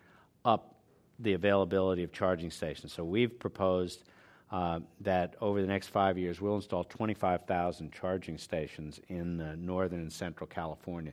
[0.44, 0.74] up
[1.18, 2.92] the availability of charging stations.
[2.92, 4.02] So we've proposed
[4.50, 10.00] uh, that over the next five years, we'll install 25,000 charging stations in uh, northern
[10.00, 11.12] and central California.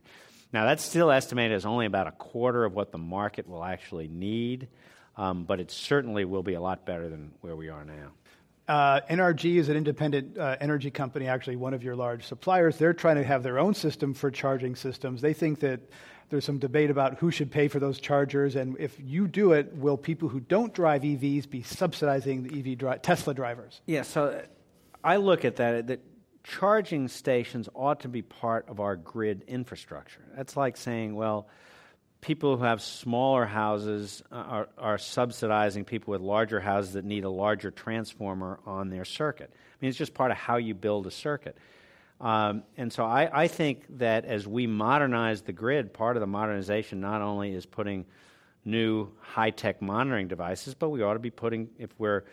[0.52, 4.08] Now, that's still estimated as only about a quarter of what the market will actually
[4.08, 4.68] need,
[5.16, 8.10] um, but it certainly will be a lot better than where we are now.
[8.70, 12.76] Uh, NRG is an independent uh, energy company, actually one of your large suppliers.
[12.76, 15.20] They're trying to have their own system for charging systems.
[15.20, 15.80] They think that
[16.28, 19.74] There's some debate about who should pay for those chargers, and if you do it,
[19.74, 23.80] will people who don't drive EVs be subsidizing the EV dri- Tesla drivers?
[23.86, 24.40] Yeah, so
[25.02, 26.00] I look at that that
[26.44, 30.22] charging stations ought to be part of our grid infrastructure.
[30.36, 31.48] That's like saying, well,
[32.20, 37.30] people who have smaller houses are, are subsidizing people with larger houses that need a
[37.30, 39.50] larger transformer on their circuit.
[39.52, 41.56] I mean, it's just part of how you build a circuit.
[42.20, 46.26] Um, and so I, I, think that as we modernize the grid, part of the
[46.26, 48.04] modernization not only is putting
[48.62, 52.24] new high tech monitoring devices, but we ought to be putting, if we're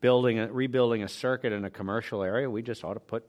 [0.00, 3.26] building a, rebuilding a circuit in a commercial area, we just ought to put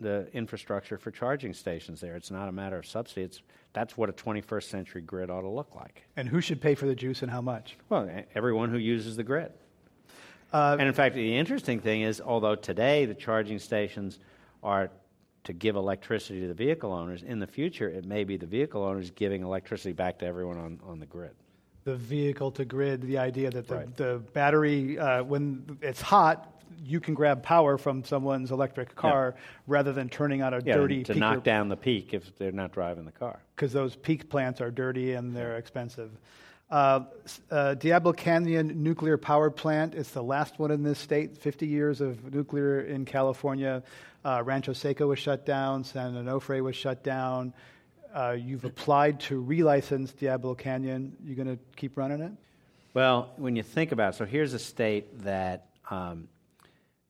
[0.00, 2.16] the infrastructure for charging stations there.
[2.16, 3.22] It's not a matter of subsidy.
[3.22, 3.42] It's,
[3.72, 6.04] that's what a 21st century grid ought to look like.
[6.16, 7.76] And who should pay for the juice and how much?
[7.88, 9.52] Well, everyone who uses the grid.
[10.52, 14.18] Uh, and in fact, the interesting thing is, although today the charging stations
[14.62, 14.90] are
[15.44, 17.22] to give electricity to the vehicle owners.
[17.22, 20.80] In the future, it may be the vehicle owners giving electricity back to everyone on,
[20.86, 21.32] on the grid.
[21.84, 23.96] The vehicle to grid, the idea that the, right.
[23.96, 29.42] the battery, uh, when it's hot, you can grab power from someone's electric car yeah.
[29.66, 32.72] rather than turning on a yeah, dirty to knock down the peak if they're not
[32.72, 33.40] driving the car.
[33.54, 36.10] Because those peak plants are dirty and they're expensive.
[36.70, 37.00] Uh,
[37.50, 39.94] uh, Diablo Canyon Nuclear Power Plant.
[39.94, 41.36] It's the last one in this state.
[41.36, 43.82] 50 years of nuclear in California.
[44.24, 45.82] Uh, Rancho Seco was shut down.
[45.82, 47.52] San Onofre was shut down.
[48.14, 51.16] Uh, you've applied to relicense Diablo Canyon.
[51.24, 52.32] You're going to keep running it?
[52.92, 56.26] Well, when you think about it, so here's a state that um,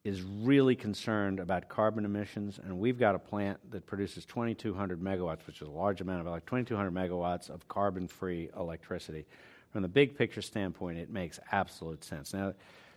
[0.05, 5.47] is really concerned about carbon emissions, and we've got a plant that produces 2,200 megawatts,
[5.47, 9.25] which is a large amount of like 2,200 megawatts of carbon-free electricity.
[9.73, 12.35] From the big picture standpoint, it makes absolute sense.
[12.35, 12.53] Now,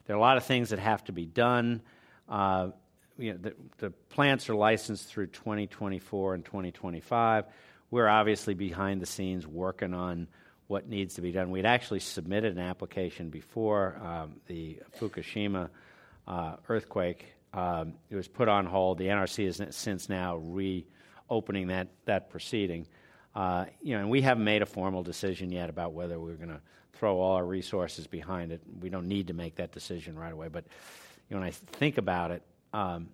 [0.05, 1.81] there are a lot of things that have to be done.
[2.27, 2.69] Uh,
[3.17, 7.45] you know, the, the plants are licensed through 2024 and 2025.
[7.93, 10.27] We're obviously behind the scenes working on
[10.65, 11.51] what needs to be done.
[11.51, 15.69] We'd actually submitted an application before um, the Fukushima
[16.27, 17.35] uh, earthquake.
[17.53, 18.97] Um, it was put on hold.
[18.97, 22.87] The NRC is since now reopening that, that proceeding.
[23.35, 26.49] Uh, you know, and we haven't made a formal decision yet about whether we're going
[26.49, 26.61] to
[26.93, 28.61] throw all our resources behind it.
[28.81, 30.47] We don't need to make that decision right away.
[30.47, 30.65] But
[31.29, 32.41] you know, when I think about it,
[32.73, 33.09] um,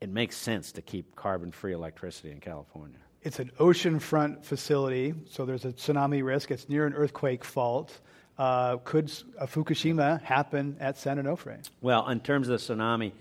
[0.00, 2.98] it makes sense to keep carbon-free electricity in California.
[3.24, 6.50] It's an oceanfront facility, so there's a tsunami risk.
[6.50, 7.98] It's near an earthquake fault.
[8.36, 11.66] Uh, could a Fukushima happen at San Onofre?
[11.80, 13.12] Well, in terms of the tsunami,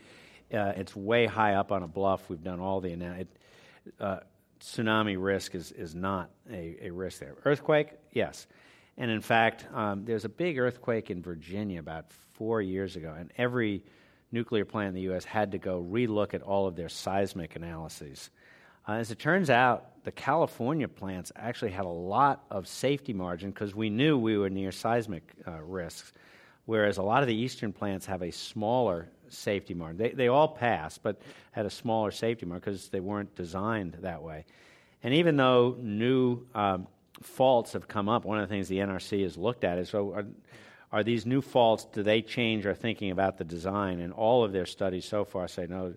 [0.53, 2.29] uh, it's way high up on a bluff.
[2.29, 3.27] We've done all the analysis.
[3.97, 4.17] Uh,
[4.59, 7.35] tsunami risk is, is not a, a risk there.
[7.45, 8.45] Earthquake, yes.
[8.97, 13.31] And in fact, um, there's a big earthquake in Virginia about four years ago, and
[13.37, 13.83] every
[14.33, 15.23] nuclear plant in the U.S.
[15.23, 18.31] had to go relook at all of their seismic analyses.
[18.87, 23.51] Uh, as it turns out, the California plants actually had a lot of safety margin
[23.51, 26.11] because we knew we were near seismic uh, risks,
[26.65, 29.97] whereas a lot of the eastern plants have a smaller safety margin.
[29.97, 31.21] They, they all passed, but
[31.51, 34.45] had a smaller safety margin because they weren't designed that way.
[35.01, 36.87] And even though new um,
[37.21, 40.13] faults have come up, one of the things the NRC has looked at is so
[40.13, 40.25] are,
[40.91, 43.99] are these new faults, do they change our thinking about the design?
[43.99, 45.93] And all of their studies so far say, no,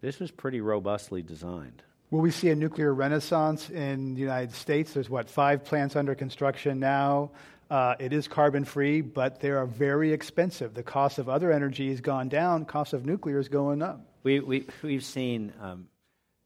[0.00, 1.82] this was pretty robustly designed.
[2.10, 4.92] Will we see a nuclear renaissance in the United States?
[4.92, 7.30] There's what, five plants under construction now.
[7.70, 10.74] Uh, it is carbon free, but they are very expensive.
[10.74, 14.00] The cost of other energy has gone down, cost of nuclear is going up.
[14.24, 15.86] We, we, we've seen um,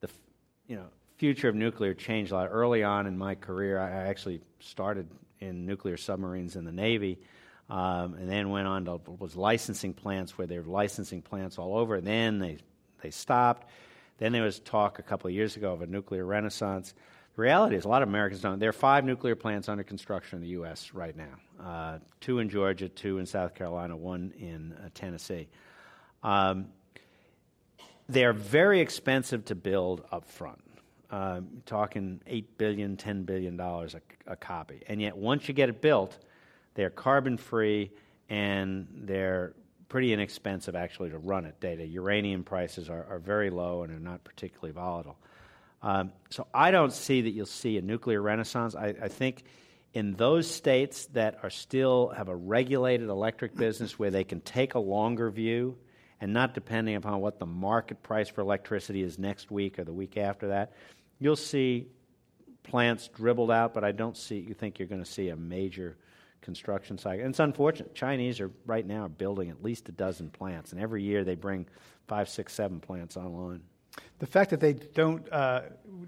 [0.02, 0.10] the
[0.66, 2.48] you know, future of nuclear change a lot.
[2.50, 5.08] Early on in my career, I actually started
[5.40, 7.18] in nuclear submarines in the Navy.
[7.70, 11.78] Um, and then went on to was licensing plants where they were licensing plants all
[11.78, 12.02] over.
[12.02, 12.58] Then they
[13.02, 13.66] they stopped.
[14.18, 16.94] Then there was talk a couple of years ago of a nuclear renaissance.
[17.36, 18.58] The reality is, a lot of Americans don't.
[18.58, 20.94] There are five nuclear plants under construction in the U.S.
[20.94, 25.48] right now uh, two in Georgia, two in South Carolina, one in uh, Tennessee.
[26.22, 26.66] Um,
[28.08, 30.60] they're very expensive to build up front.
[31.10, 33.88] Um, talking $8 billion, $10 billion a,
[34.26, 34.82] a copy.
[34.88, 36.18] And yet, once you get it built,
[36.74, 37.92] they're carbon free
[38.28, 39.54] and they're
[39.88, 41.60] pretty inexpensive actually to run it.
[41.60, 45.16] Data uranium prices are, are very low and are not particularly volatile.
[45.82, 48.74] Um, so I don't see that you'll see a nuclear renaissance.
[48.74, 49.44] I, I, think
[49.92, 54.74] in those states that are still have a regulated electric business where they can take
[54.74, 55.76] a longer view
[56.22, 59.92] and not depending upon what the market price for electricity is next week or the
[59.92, 60.72] week after that,
[61.18, 61.86] you'll see
[62.62, 63.74] plants dribbled out.
[63.74, 65.98] But I don't see you think you're going to see a major
[66.44, 67.24] construction cycle.
[67.24, 67.94] And it's unfortunate.
[67.94, 71.66] Chinese are right now building at least a dozen plants, and every year they bring
[72.06, 73.62] five, six, seven plants online.
[74.18, 75.62] The fact that they don't uh,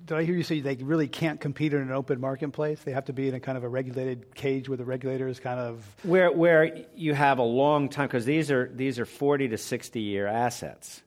[0.05, 2.81] did I hear you say they really can't compete in an open marketplace?
[2.85, 5.59] They have to be in a kind of a regulated cage where the regulators kind
[5.59, 9.59] of where where you have a long time because these are these are 40 to
[9.59, 11.03] 60 year assets.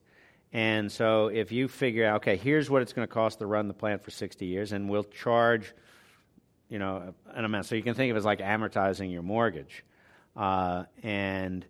[0.51, 3.67] And so if you figure out, okay, here's what it's going to cost to run
[3.67, 5.73] the plant for 60 years, and we'll charge,
[6.69, 7.65] you know, an amount.
[7.65, 9.83] So you can think of it as like amortizing your mortgage.
[10.35, 11.65] Uh, and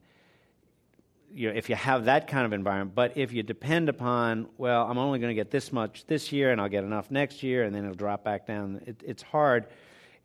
[1.33, 4.85] you know, if you have that kind of environment, but if you depend upon, well,
[4.85, 7.63] I'm only going to get this much this year, and I'll get enough next year,
[7.63, 8.81] and then it'll drop back down.
[8.85, 9.67] It, it's hard.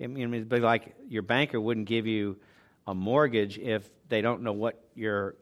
[0.02, 2.36] I mean, it'd be like your banker wouldn't give you
[2.86, 5.36] a mortgage if they don't know what your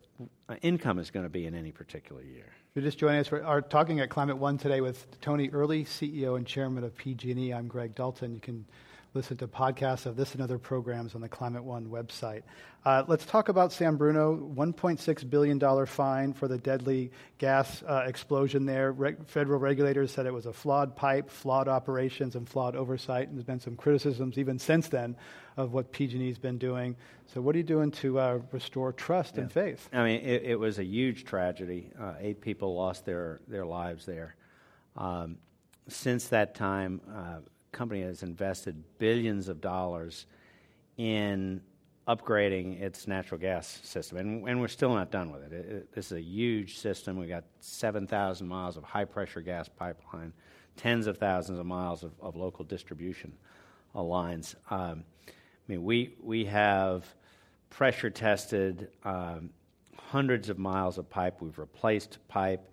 [0.61, 2.47] income is going to be in any particular year.
[2.75, 6.37] You're just joining us, we are talking at Climate One today with Tony Earley, CEO
[6.37, 7.53] and Chairman of PG&E.
[7.53, 8.35] I'm Greg Dalton.
[8.35, 8.65] You can
[9.15, 12.43] listen to podcasts of this and other programs on the Climate One website.
[12.85, 14.37] Uh, let's talk about San Bruno.
[14.57, 18.93] $1.6 billion fine for the deadly gas uh, explosion there.
[18.93, 23.29] Re- federal regulators said it was a flawed pipe, flawed operations, and flawed oversight.
[23.29, 25.15] And there's been some criticisms even since then
[25.57, 26.97] of what PG&E's been doing.
[27.27, 29.43] So, what are you doing to uh, restore trust yeah.
[29.43, 29.89] and faith?
[29.93, 31.91] I mean, it, it was a huge tragedy.
[32.01, 34.35] Uh, eight people lost their, their lives there.
[34.97, 35.37] Um,
[35.89, 37.39] since that time, uh,
[37.73, 40.27] company has invested billions of dollars
[40.99, 41.61] in
[42.07, 45.53] upgrading its natural gas system, and, and we're still not done with it.
[45.53, 45.93] It, it.
[45.95, 47.17] This is a huge system.
[47.17, 50.33] We've got 7,000 miles of high pressure gas pipeline,
[50.77, 53.33] tens of thousands of miles of, of local distribution
[53.95, 54.57] lines.
[54.71, 55.33] Um, I
[55.69, 57.07] mean, we, we have
[57.71, 59.51] pressure tested um,
[59.97, 61.41] hundreds of miles of pipe.
[61.41, 62.69] We've replaced pipe.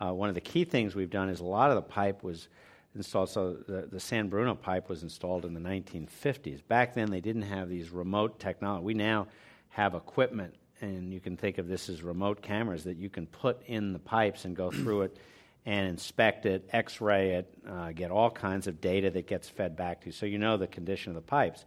[0.00, 2.48] Uh, one of the key things we've done is a lot of the pipe was
[2.94, 3.30] installed.
[3.30, 6.66] So the, the San Bruno pipe was installed in the 1950s.
[6.66, 8.84] Back then, they didn't have these remote technology.
[8.84, 9.28] We now
[9.70, 13.62] have equipment, and you can think of this as remote cameras that you can put
[13.66, 15.16] in the pipes and go through it
[15.64, 19.76] and inspect it, x ray it, uh, get all kinds of data that gets fed
[19.76, 20.12] back to you.
[20.12, 21.64] So you know the condition of the pipes.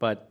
[0.00, 0.30] But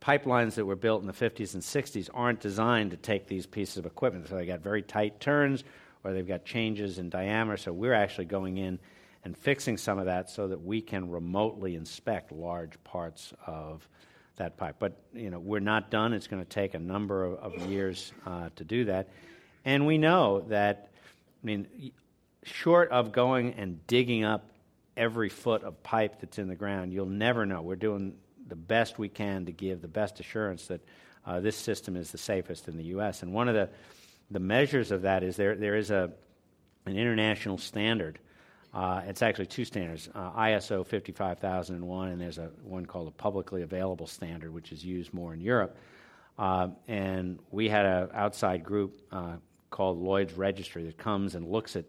[0.00, 3.78] pipelines that were built in the 50s and 60s aren't designed to take these pieces
[3.78, 4.28] of equipment.
[4.28, 5.64] So they got very tight turns
[6.02, 7.56] or they've got changes in diameter.
[7.56, 8.78] So we're actually going in
[9.24, 13.88] and fixing some of that so that we can remotely inspect large parts of
[14.36, 14.76] that pipe.
[14.78, 16.12] But you know, we're not done.
[16.12, 19.08] It's going to take a number of, of years uh, to do that,
[19.64, 20.90] and we know that.
[21.42, 21.92] I mean,
[22.42, 24.50] short of going and digging up
[24.96, 27.60] every foot of pipe that's in the ground, you'll never know.
[27.60, 28.14] We're doing
[28.48, 30.80] the best we can to give the best assurance that
[31.26, 33.22] uh, this system is the safest in the U.S.
[33.22, 33.68] And one of the
[34.30, 36.10] the measures of that is there there is a
[36.86, 38.18] an international standard
[38.74, 43.62] uh, it's actually two standards uh, ISO 55001, and there's a one called a publicly
[43.62, 45.76] available standard, which is used more in Europe.
[46.36, 49.36] Uh, and we had an outside group uh,
[49.70, 51.84] called Lloyd's Registry that comes and looks at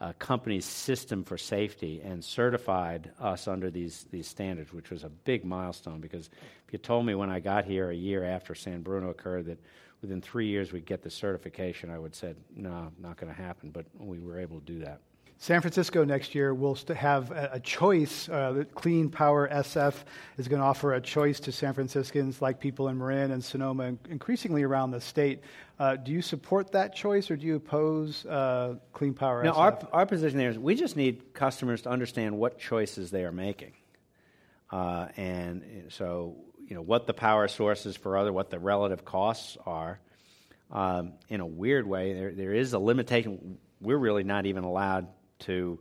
[0.00, 5.08] a company's system for safety and certified us under these, these standards, which was a
[5.08, 6.28] big milestone because
[6.66, 9.58] if you told me when I got here a year after San Bruno occurred that
[10.02, 13.40] within three years we'd get the certification, I would have said, no, not going to
[13.40, 13.70] happen.
[13.70, 15.00] But we were able to do that.
[15.38, 18.28] San Francisco next year will have a, choice.
[18.28, 19.94] Uh, Clean Power SF
[20.38, 23.84] is going to offer a choice to San Franciscans, like people in Marin and Sonoma,
[23.84, 25.40] and increasingly around the state.
[25.78, 29.56] Uh, do you support that choice, or do you oppose uh, Clean Power no, SF?
[29.56, 33.32] Our, our position there is we just need customers to understand what choices they are
[33.32, 33.74] making,
[34.70, 39.58] uh, and so you know what the power sources for other, what the relative costs
[39.66, 40.00] are.
[40.70, 43.58] Um, in a weird way, there, there is a limitation.
[43.82, 45.06] We're really not even allowed
[45.40, 45.78] to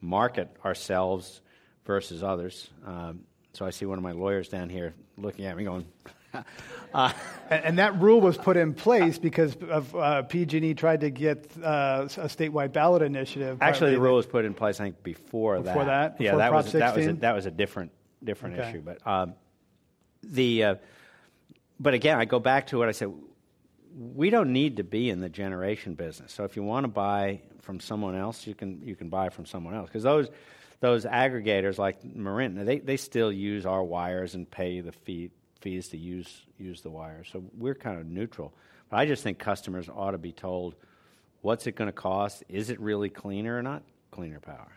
[0.00, 1.40] market ourselves
[1.84, 2.70] versus others.
[2.86, 3.20] Um,
[3.52, 5.86] so I see one of my lawyers down here looking at me going,
[6.94, 7.12] uh,
[7.48, 11.48] and, and, that rule was put in place because of uh, PG&E tried to get
[11.62, 13.58] uh, a statewide ballot initiative.
[13.60, 16.18] Actually, the rule was put in place, I think, before, before that.
[16.18, 16.18] that.
[16.18, 17.92] Before yeah, that was, that was a, that was a different
[18.24, 18.70] different okay.
[18.70, 18.80] issue.
[18.80, 19.34] But um,
[20.24, 20.74] the uh,
[21.78, 23.12] but again, I go back to what I said.
[23.96, 26.32] We don't need to be in the generation business.
[26.32, 29.46] So if you want to buy from someone else, you can you can buy from
[29.46, 30.28] someone else because those
[30.80, 35.30] those aggregators like Marin, they they still use our wires and pay the fee,
[35.60, 37.28] fees to use use the wires.
[37.32, 38.52] So we're kind of neutral.
[38.90, 40.74] But I just think customers ought to be told
[41.40, 42.42] what's it going to cost?
[42.48, 44.72] Is it really cleaner or not cleaner power?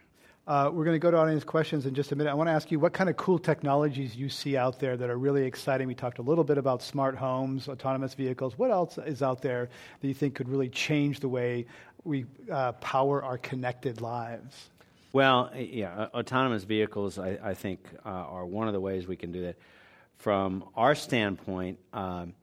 [0.48, 2.32] Uh, we're going to go to audience questions in just a minute.
[2.32, 5.10] I want to ask you what kind of cool technologies you see out there that
[5.10, 5.90] are really exciting.
[5.90, 8.58] We talked a little bit about smart homes, autonomous vehicles.
[8.58, 9.68] What else is out there
[10.00, 11.66] that you think could really change the way
[12.06, 14.70] we uh, power our connected lives?
[15.12, 19.34] Well, yeah, autonomous vehicles, I, I think, uh, are one of the ways we can
[19.34, 19.58] do that.
[20.16, 22.34] From our standpoint, um,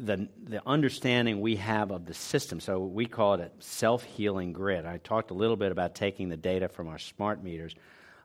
[0.00, 2.60] the, the understanding we have of the system.
[2.60, 4.86] So we call it a self healing grid.
[4.86, 7.74] I talked a little bit about taking the data from our smart meters,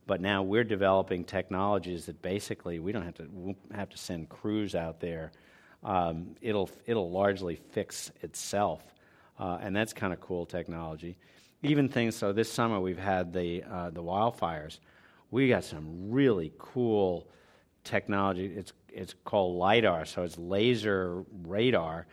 [0.07, 4.29] but now we're developing technologies that basically we don't have to we have to send
[4.29, 5.31] crews out there.
[5.83, 8.81] Um, it'll it'll largely fix itself,
[9.39, 11.15] uh, and that's kind of cool technology.
[11.61, 12.15] Even things.
[12.15, 14.79] So this summer we've had the uh, the wildfires.
[15.31, 17.27] We got some really cool
[17.83, 18.45] technology.
[18.45, 22.07] It's it's called lidar, so it's laser radar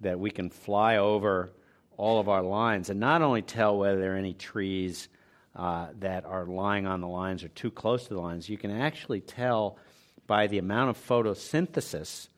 [0.00, 1.50] that we can fly over
[1.96, 5.08] all of our lines and not only tell whether there are any trees
[5.54, 8.70] uh, that are lying on the lines or too close to the lines, you can
[8.70, 9.78] actually tell
[10.26, 12.28] by the amount of photosynthesis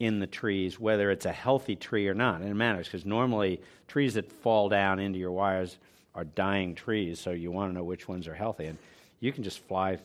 [0.00, 2.40] in the trees whether it's a healthy tree or not.
[2.40, 5.76] And it matters because normally trees that fall down into your wires
[6.14, 8.66] are dying trees, so you want to know which ones are healthy.
[8.66, 8.78] And
[9.20, 9.98] you can just fly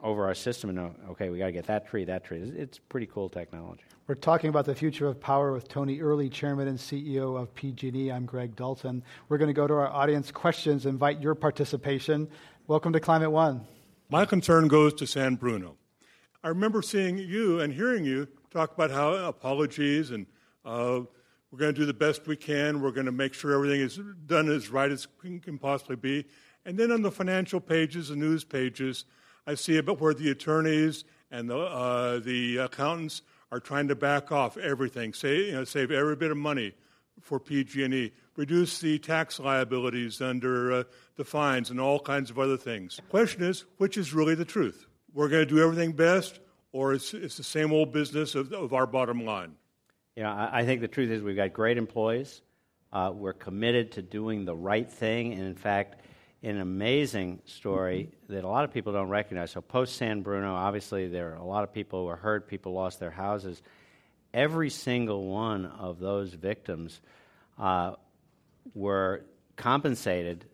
[0.00, 2.40] over our system and know, okay, we got to get that tree, that tree.
[2.56, 3.82] It's pretty cool technology.
[4.06, 8.10] We're talking about the future of power with Tony Earley, Chairman and CEO of PG&E.
[8.10, 9.02] I'm Greg Dalton.
[9.28, 12.28] We're going to go to our audience questions, invite your participation.
[12.68, 13.66] Welcome to Climate One.
[14.08, 15.76] My concern goes to San Bruno.
[16.42, 20.26] I remember seeing you and hearing you talk about how apologies and
[20.64, 21.00] uh,
[21.50, 22.80] we're going to do the best we can.
[22.80, 26.26] We're going to make sure everything is done as right as can possibly be.
[26.64, 29.06] And then on the financial pages, the news pages,
[29.48, 34.30] I see it where the attorneys and the, uh, the accountants are trying to back
[34.30, 36.74] off everything, save, you know, save every bit of money
[37.22, 40.84] for PG&E, reduce the tax liabilities under uh,
[41.16, 42.96] the fines and all kinds of other things.
[42.96, 44.86] The question is, which is really the truth?
[45.14, 46.40] We're going to do everything best,
[46.72, 49.54] or it's, it's the same old business of, of our bottom line?
[50.14, 52.42] Know, I, I, think the truth is we've got great employees.
[52.92, 56.02] Uh, we're committed to doing the right thing, and in fact,
[56.42, 59.50] an amazing story that a lot of people don't recognize.
[59.50, 62.72] So, post San Bruno, obviously, there are a lot of people who were hurt, people
[62.72, 63.60] lost their houses.
[64.32, 67.00] Every single one of those victims
[67.58, 67.94] uh,
[68.74, 69.24] were
[69.56, 70.44] compensated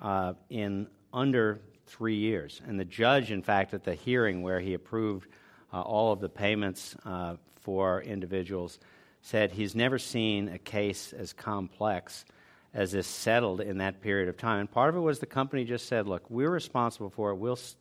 [0.00, 2.60] uh, in under three years.
[2.66, 5.28] And the judge, in fact, at the hearing where he approved
[5.72, 8.78] uh, all of the payments uh, for individuals,
[9.22, 12.24] said he's never seen a case as complex
[12.72, 14.60] as this settled in that period of time.
[14.60, 17.36] And part of it was the company just said, look, we're responsible for it.
[17.36, 17.76] We'll s-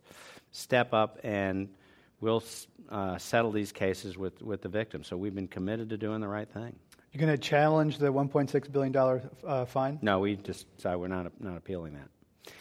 [0.52, 1.70] step up and
[2.22, 2.44] we'll
[2.90, 5.08] uh, settle these cases with, with the victims.
[5.08, 6.76] So we've been committed to doing the right thing.
[7.12, 10.00] You're going to challenge the $1.6 billion uh, fine?
[10.02, 12.08] No, we just decided we're not, not appealing that.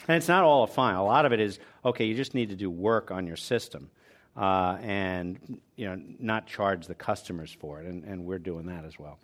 [0.07, 0.97] And it's not all a fine.
[0.97, 3.91] A lot of it is, okay, you just need to do work on your system.
[4.37, 8.85] Uh, and you know, not charge the customers for it, and, and we're doing that
[8.85, 9.19] as well.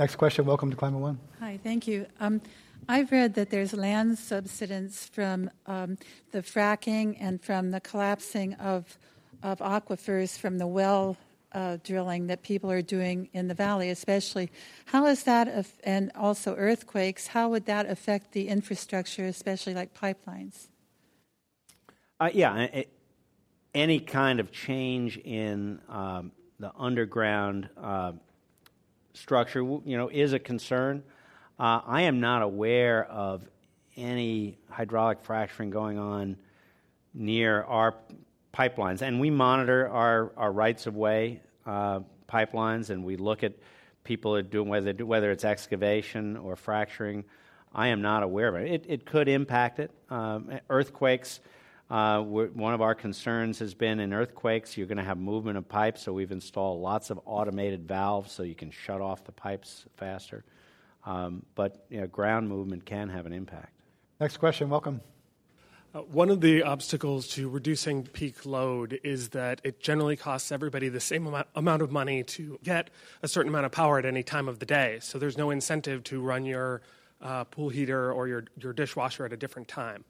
[0.00, 0.46] Next question.
[0.46, 1.18] Welcome to Climate One.
[1.40, 2.06] Hi, thank you.
[2.20, 2.40] Um,
[2.88, 5.98] I've read that there's land subsidence from um,
[6.32, 8.96] the fracking and from the collapsing of,
[9.42, 11.18] of aquifers from the well
[11.52, 14.50] uh, drilling that people are doing in the valley, especially.
[14.86, 19.92] How is that, af- and also earthquakes, how would that affect the infrastructure, especially like
[19.92, 20.68] pipelines?
[22.18, 22.88] Uh, yeah, it,
[23.74, 27.68] any kind of change in um, the underground.
[27.76, 28.12] Uh,
[29.14, 31.02] structure, you know, is a concern.
[31.58, 33.42] Uh, I am not aware of
[33.96, 36.36] any hydraulic fracturing going on
[37.12, 37.94] near our
[38.54, 43.52] pipelines, and we monitor our, our rights of way uh, pipelines, and we look at
[44.04, 47.24] people are doing whether whether it's excavation or fracturing.
[47.72, 48.70] I am not aware of it.
[48.70, 49.90] It, it could impact it.
[50.08, 51.40] Um, earthquakes
[51.90, 55.68] uh, one of our concerns has been in earthquakes, you're going to have movement of
[55.68, 59.86] pipes, so we've installed lots of automated valves so you can shut off the pipes
[59.96, 60.44] faster.
[61.04, 63.72] Um, but you know, ground movement can have an impact.
[64.20, 65.00] Next question, welcome.
[65.92, 70.88] Uh, one of the obstacles to reducing peak load is that it generally costs everybody
[70.88, 72.90] the same amount, amount of money to get
[73.24, 74.98] a certain amount of power at any time of the day.
[75.00, 76.82] So there's no incentive to run your
[77.20, 80.04] uh, pool heater or your, your dishwasher at a different time.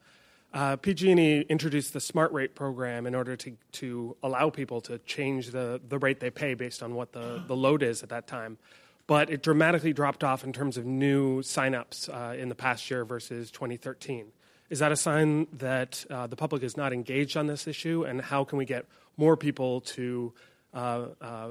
[0.52, 5.50] Uh, PG&E introduced the Smart Rate program in order to, to allow people to change
[5.50, 8.58] the, the rate they pay based on what the, the load is at that time.
[9.06, 13.04] But it dramatically dropped off in terms of new signups uh, in the past year
[13.04, 14.26] versus 2013.
[14.70, 18.04] Is that a sign that uh, the public is not engaged on this issue?
[18.04, 18.86] And how can we get
[19.16, 20.32] more people to
[20.74, 21.50] uh, uh,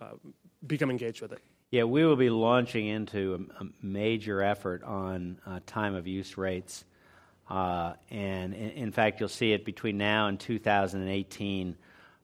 [0.00, 0.04] uh,
[0.66, 1.40] become engaged with it?
[1.70, 6.84] Yeah, we will be launching into a, a major effort on time of use rates
[7.48, 11.76] uh, and in, in, fact, you'll see it between now and 2018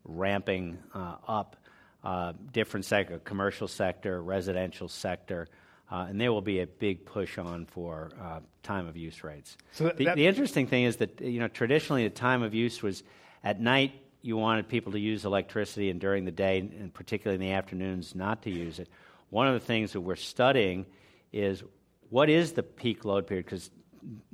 [0.05, 1.57] ramping uh, up
[2.03, 5.49] uh, different sector, commercial sector, residential sector,
[5.91, 9.59] uh, and there will be a big push on for uh, time of use rates.
[9.73, 12.83] So that, the, the, interesting thing is that you know traditionally the time of use
[12.83, 13.03] was
[13.45, 13.93] at night.
[14.23, 18.15] You wanted people to use electricity, and during the day, and particularly in the afternoons,
[18.15, 18.89] not to use it.
[19.31, 20.87] one of the things that we're studying
[21.33, 21.63] is
[22.11, 23.47] what is the peak load period?
[23.47, 23.71] Because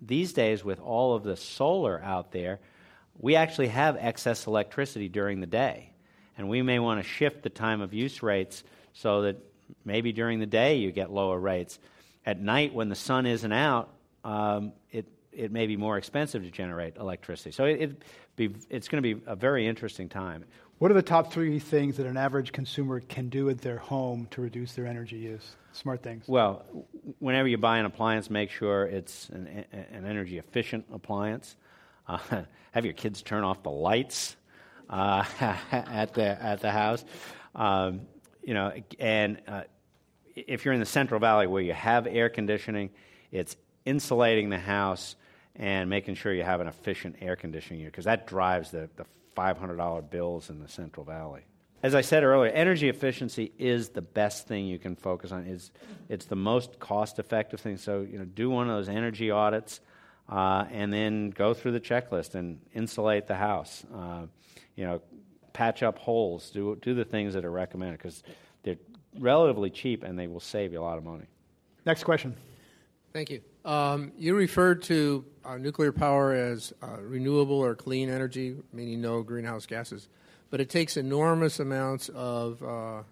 [0.01, 2.61] these days, with all of the solar out there,
[3.19, 5.91] we actually have excess electricity during the day.
[6.39, 8.63] And we may want to shift the time of use rates
[8.93, 9.37] so that
[9.85, 11.79] maybe during the day you get lower rates.
[12.25, 13.91] At night, when the sun isn't out,
[14.25, 17.53] um, it, it may be more expensive to generate electricity.
[17.53, 18.03] So it, it
[18.37, 20.45] be, it's going to be a very interesting time.
[20.79, 24.29] What are the top three things that an average consumer can do at their home
[24.33, 25.57] to reduce their energy use?
[25.73, 26.29] Smart things.
[26.29, 26.67] Well,
[27.19, 31.57] whenever you buy an appliance, make sure it's an, an energy efficient appliance.
[32.07, 32.19] Uh,
[32.73, 34.37] have your kids turn off the lights
[34.91, 35.25] uh,
[35.73, 37.07] at the at the house.
[37.55, 38.03] Um,
[38.43, 39.63] you know, and uh,
[40.35, 42.91] if you're in the Central Valley where you have air conditioning,
[43.33, 43.57] it's
[43.87, 45.17] insulating the house
[45.55, 49.07] and making sure you have an efficient air conditioning unit because that drives the, the
[49.37, 51.43] $500 bills in the Central Valley.
[51.83, 55.47] As I said earlier, energy efficiency is the best thing you can focus on.
[55.47, 55.71] It's,
[56.09, 57.77] it's the most cost effective thing.
[57.77, 59.81] So, you know, do one of those energy audits
[60.29, 63.85] uh, and then go through the checklist and insulate the house.
[63.95, 64.27] Uh,
[64.75, 65.03] you know,
[65.53, 68.23] patch up holes, do, do the things that are recommended because
[68.63, 68.79] they're
[69.19, 71.27] relatively cheap and they will save you a lot of money.
[71.85, 72.35] Next question.
[73.17, 73.41] Thank you.
[73.65, 79.23] Um, you referred to uh, nuclear power as uh, renewable or clean energy, meaning no
[79.23, 80.09] greenhouse gases,
[80.51, 83.05] but it takes enormous amounts of uh,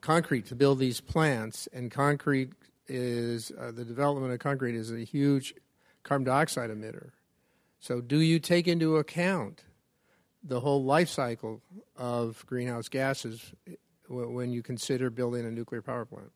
[0.00, 2.52] concrete to build these plants, and concrete
[2.86, 5.56] is uh, the development of concrete is a huge
[6.04, 7.10] carbon dioxide emitter.
[7.80, 9.64] So, do you take into account
[10.44, 11.62] the whole life cycle
[11.96, 13.54] of greenhouse gases
[14.08, 16.30] when you consider building a nuclear power plant?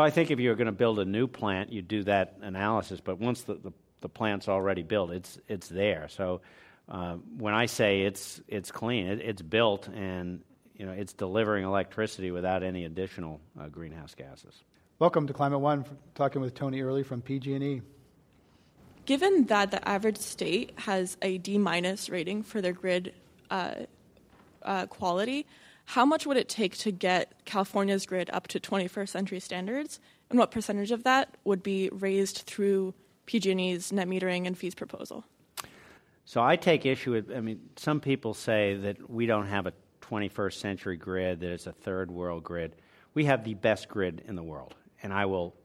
[0.00, 3.02] Well, I think if you're going to build a new plant, you do that analysis.
[3.02, 6.08] But once the, the, the plant's already built, it's, it's there.
[6.08, 6.40] So
[6.88, 10.40] uh, when I say it's, it's clean, it, it's built and
[10.74, 14.64] you know, it's delivering electricity without any additional uh, greenhouse gases.
[15.00, 15.84] Welcome to Climate One.
[16.14, 17.82] Talking with Tony Earley from PG&E.
[19.04, 23.12] Given that the average state has a D minus rating for their grid
[23.50, 23.74] uh,
[24.62, 25.44] uh quality,
[25.90, 29.98] how much would it take to get California's grid up to 21st century standards,
[30.30, 32.94] and what percentage of that would be raised through
[33.26, 35.24] PG&E's net metering and fees proposal?
[36.26, 37.32] So I take issue with.
[37.32, 39.72] I mean, some people say that we don't have a
[40.02, 42.76] 21st century grid; that it's a third world grid.
[43.14, 45.56] We have the best grid in the world, and I will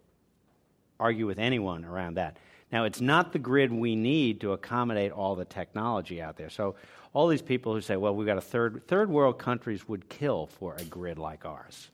[1.00, 2.38] argue with anyone around that.
[2.72, 6.50] Now, it's not the grid we need to accommodate all the technology out there.
[6.50, 6.76] So
[7.16, 10.48] all these people who say, well, we've got a third, third world countries would kill
[10.48, 11.90] for a grid like ours.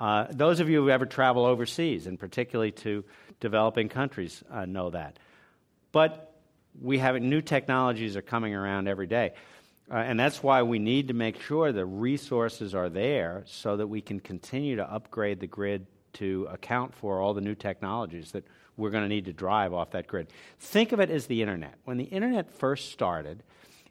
[0.00, 3.04] Uh, those of you who ever travel overseas, and particularly to
[3.38, 5.20] developing countries, uh, know that.
[5.92, 6.34] But
[6.82, 9.32] we have new technologies are coming around every day.
[9.88, 13.86] Uh, and that's why we need to make sure the resources are there so that
[13.86, 18.44] we can continue to upgrade the grid to account for all the new technologies that
[18.76, 20.26] we're going to need to drive off that grid.
[20.58, 21.74] Think of it as the internet.
[21.84, 23.44] When the internet first started,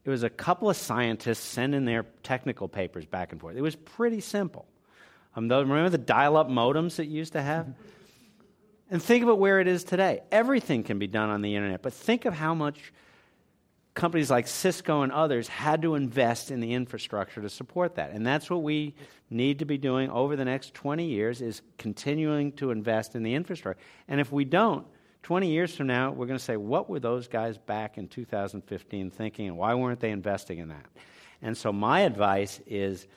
[0.05, 3.57] it was a couple of scientists sending their technical papers back and forth.
[3.57, 4.67] It was pretty simple.
[5.35, 7.67] Um, remember the dial up modems that you used to have?
[8.87, 10.21] And think about where it is today.
[10.31, 12.93] Everything can be done on the internet, but think of how much
[13.95, 18.11] companies like Cisco and others had to invest in the infrastructure to support that.
[18.11, 18.93] And that's what we
[19.29, 23.33] need to be doing over the next 20 years is continuing to invest in the
[23.33, 23.81] infrastructure.
[24.07, 24.85] And if we don't,
[25.25, 29.09] 20 years from now, we're going to say, what were those guys back in 2015
[29.09, 30.85] thinking, and why weren't they investing in that?
[31.41, 33.07] And so, my advice is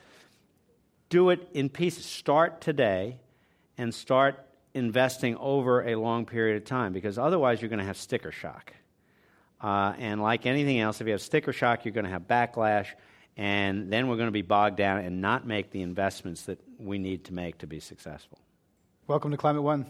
[1.09, 2.05] do it in pieces.
[2.05, 3.19] Start today
[3.77, 4.43] and start
[4.73, 8.73] investing over a long period of time because otherwise, you're going to have sticker shock.
[9.61, 12.87] Uh, and like anything else, if you have sticker shock, you're going to have backlash,
[13.37, 16.97] and then we're going to be bogged down and not make the investments that we
[16.97, 18.39] need to make to be successful.
[19.05, 19.85] Welcome to Climate One.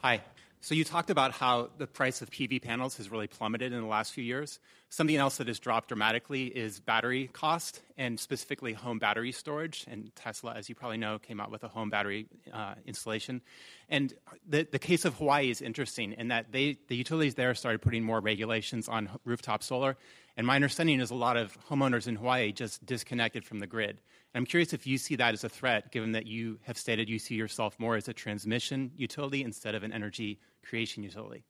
[0.00, 0.22] Hi.
[0.62, 3.86] So you talked about how the price of PV panels has really plummeted in the
[3.86, 4.60] last few years.
[4.90, 9.86] Something else that has dropped dramatically is battery cost, and specifically home battery storage.
[9.88, 13.40] And Tesla, as you probably know, came out with a home battery uh, installation.
[13.88, 14.12] And
[14.46, 18.04] the, the case of Hawaii is interesting in that they, the utilities there started putting
[18.04, 19.96] more regulations on rooftop solar.
[20.36, 24.00] And my understanding is a lot of homeowners in Hawaii just disconnected from the grid.
[24.32, 27.08] And I'm curious if you see that as a threat, given that you have stated
[27.08, 31.44] you see yourself more as a transmission utility instead of an energy creation utility.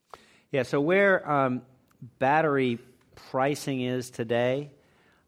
[0.51, 1.61] Yeah, so where um,
[2.19, 2.79] battery
[3.15, 4.71] pricing is today,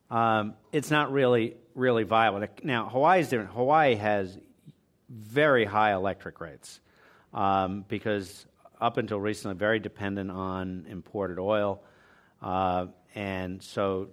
[0.10, 2.46] um, it's not really really viable.
[2.64, 3.52] Now Hawaii is different.
[3.52, 4.38] Hawaii has
[5.10, 6.82] very high electric rates
[7.34, 8.46] um, because
[8.80, 11.82] up until recently, very dependent on imported oil,
[12.42, 14.10] uh, and so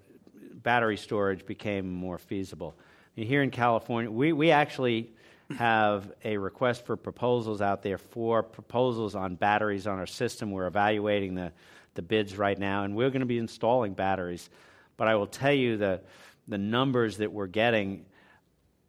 [0.63, 2.75] battery storage became more feasible.
[3.15, 5.13] here in California, we, we actually
[5.57, 10.51] have a request for proposals out there for proposals on batteries on our system.
[10.51, 11.53] We're evaluating the,
[11.95, 14.49] the bids right now, and we're going to be installing batteries.
[14.97, 16.01] But I will tell you the,
[16.47, 18.05] the numbers that we're getting,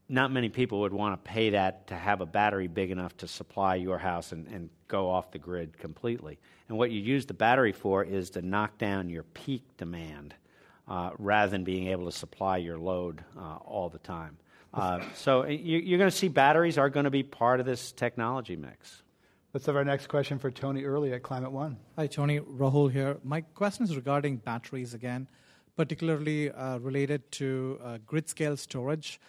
[0.07, 3.27] not many people would want to pay that to have a battery big enough to
[3.27, 6.37] supply your house and, and go off the grid completely.
[6.69, 10.35] And what you use the battery for is to knock down your peak demand
[10.87, 14.37] uh, rather than being able to supply your load uh, all the time.
[14.73, 17.91] Uh, so you, are going to see batteries are going to be part of this
[17.91, 19.03] technology mix.
[19.53, 21.77] Let's have our next question for Tony Earley at Climate One.
[21.97, 22.39] Hi, Tony.
[22.39, 23.17] Rahul here.
[23.21, 25.27] My question is regarding batteries again,
[25.75, 29.19] particularly uh, related to uh, grid scale storage.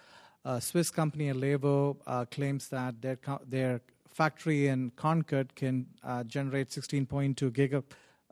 [0.45, 3.81] Uh, Swiss company Alevo uh, claims that their, co- their
[4.13, 7.83] factory in Concord can uh, generate 16.2 giga,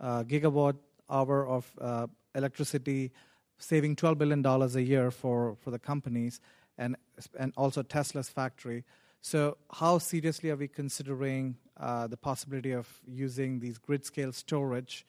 [0.01, 0.77] gigawatt
[1.09, 3.11] hour of electricity,
[3.59, 6.41] saving $12 billion a year for, for the companies
[6.79, 6.97] and,
[7.57, 8.85] also Tesla's factory.
[9.21, 15.07] So, how seriously are we considering uh, the possibility of using these grid scale storage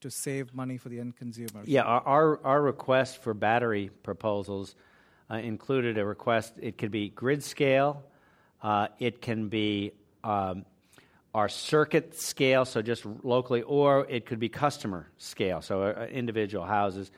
[0.00, 1.66] to save money for the end consumers?
[1.66, 4.76] Yeah, our, our request for battery proposals
[5.30, 6.54] uh, included a request.
[6.60, 8.04] It could be grid scale,
[8.62, 9.92] uh, it can be
[10.22, 10.64] um,
[11.34, 16.64] our circuit scale, so just locally, or it could be customer scale, so uh, individual
[16.64, 17.10] houses.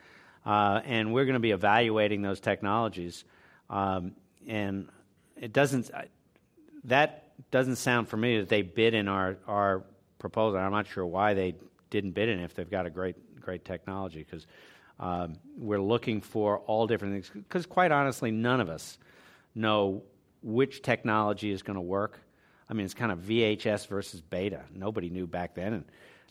[0.45, 3.25] Uh, and we're going to be evaluating those technologies.
[3.71, 4.11] Um,
[4.47, 4.89] and
[5.37, 5.89] it doesn't
[6.83, 9.83] that doesn't sound for me that they bid in our our
[10.19, 10.59] proposal.
[10.59, 11.55] I'm not sure why they
[11.89, 14.45] didn't bid in if they've got a great great technology because
[14.99, 17.31] um, we're looking for all different things.
[17.33, 18.99] Because quite honestly, none of us
[19.55, 20.03] know
[20.43, 22.19] which technology is going to work.
[22.69, 24.61] I mean, it's kind of VHS versus beta.
[24.73, 25.85] Nobody knew back then, and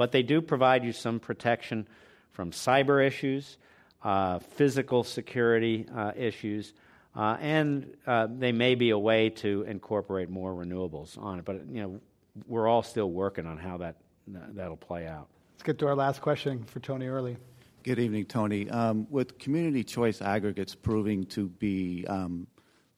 [0.00, 1.86] but they do provide you some protection
[2.30, 3.58] from cyber issues,
[4.02, 6.72] uh, physical security uh, issues,
[7.14, 11.44] uh, and uh, they may be a way to incorporate more renewables on it.
[11.44, 12.00] But you know,
[12.46, 13.96] we're all still working on how that
[14.26, 15.28] that'll play out.
[15.52, 17.36] Let's get to our last question for Tony Earley.
[17.82, 18.70] Good evening, Tony.
[18.70, 22.46] Um, with community choice aggregates proving to be um,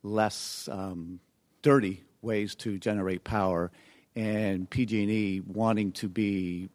[0.05, 1.19] less um,
[1.63, 3.73] dirty ways to generate power,
[4.15, 6.69] and PG&E wanting to be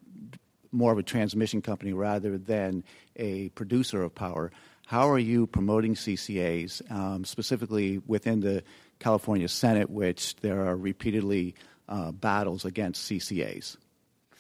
[0.78, 2.84] more of a transmission company rather than
[3.16, 4.52] a producer of power.
[4.86, 8.64] How are you promoting CCAs, um, specifically within the
[9.00, 11.56] California Senate, which there are repeatedly
[11.90, 13.76] uh, battles against CCAs?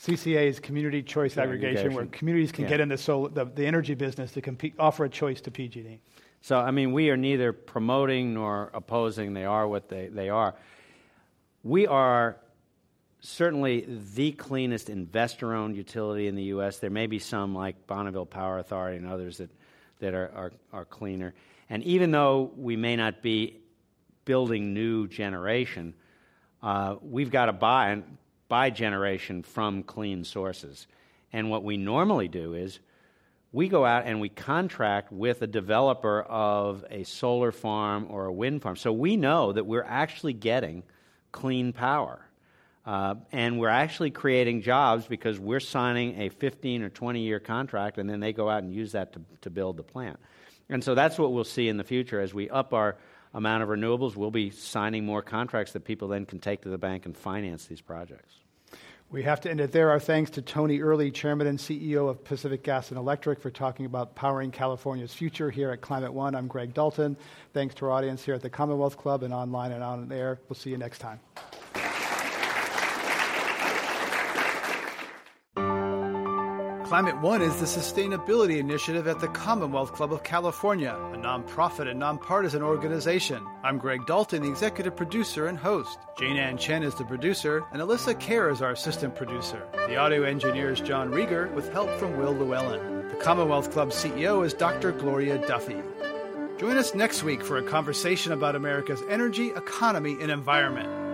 [0.01, 2.69] CCA is community choice aggregation, aggregation, where communities can yeah.
[2.69, 5.99] get in the, sol- the, the, energy business to compete, offer a choice to PG&E.
[6.41, 9.33] So, I mean, we are neither promoting nor opposing.
[9.33, 10.53] They are what they, they are.
[11.63, 12.37] We are
[13.21, 16.79] certainly the cleanest investor owned utility in the U.S.
[16.79, 19.49] There may be some like Bonneville Power Authority and others that,
[19.99, 21.33] that are, are, are cleaner.
[21.69, 23.59] And even though we may not be
[24.25, 25.93] building new generation,
[26.61, 28.01] uh, we've got to buy,
[28.47, 30.87] buy generation from clean sources.
[31.33, 32.79] And what we normally do is
[33.51, 38.33] we go out and we contract with a developer of a solar farm or a
[38.33, 38.75] wind farm.
[38.75, 40.83] So we know that we're actually getting
[41.31, 42.26] clean power.
[42.87, 47.97] Uh, and we're actually creating jobs because we're signing a 15 or 20 year contract,
[47.97, 50.17] and then they go out and use that to, to build the plant.
[50.69, 52.95] And so that's what we'll see in the future as we up our
[53.33, 54.15] amount of renewables.
[54.15, 57.65] We'll be signing more contracts that people then can take to the bank and finance
[57.65, 58.35] these projects.
[59.09, 59.89] We have to end it there.
[59.91, 63.85] Our thanks to Tony Earley, Chairman and CEO of Pacific Gas and Electric, for talking
[63.85, 66.35] about powering California's future here at Climate One.
[66.35, 67.17] I'm Greg Dalton.
[67.53, 70.39] Thanks to our audience here at the Commonwealth Club and online and on air.
[70.47, 71.19] We'll see you next time.
[76.87, 81.99] Climate One is the sustainability initiative at the Commonwealth Club of California, a nonprofit and
[81.99, 83.45] nonpartisan organization.
[83.61, 85.99] I'm Greg Dalton, the executive producer and host.
[86.17, 89.67] Jane Ann Chen is the producer, and Alyssa Kerr is our assistant producer.
[89.73, 93.09] The audio engineer is John Rieger, with help from Will Llewellyn.
[93.09, 94.93] The Commonwealth Club CEO is Dr.
[94.93, 95.83] Gloria Duffy.
[96.57, 101.06] Join us next week for a conversation about America's energy, economy, and environment.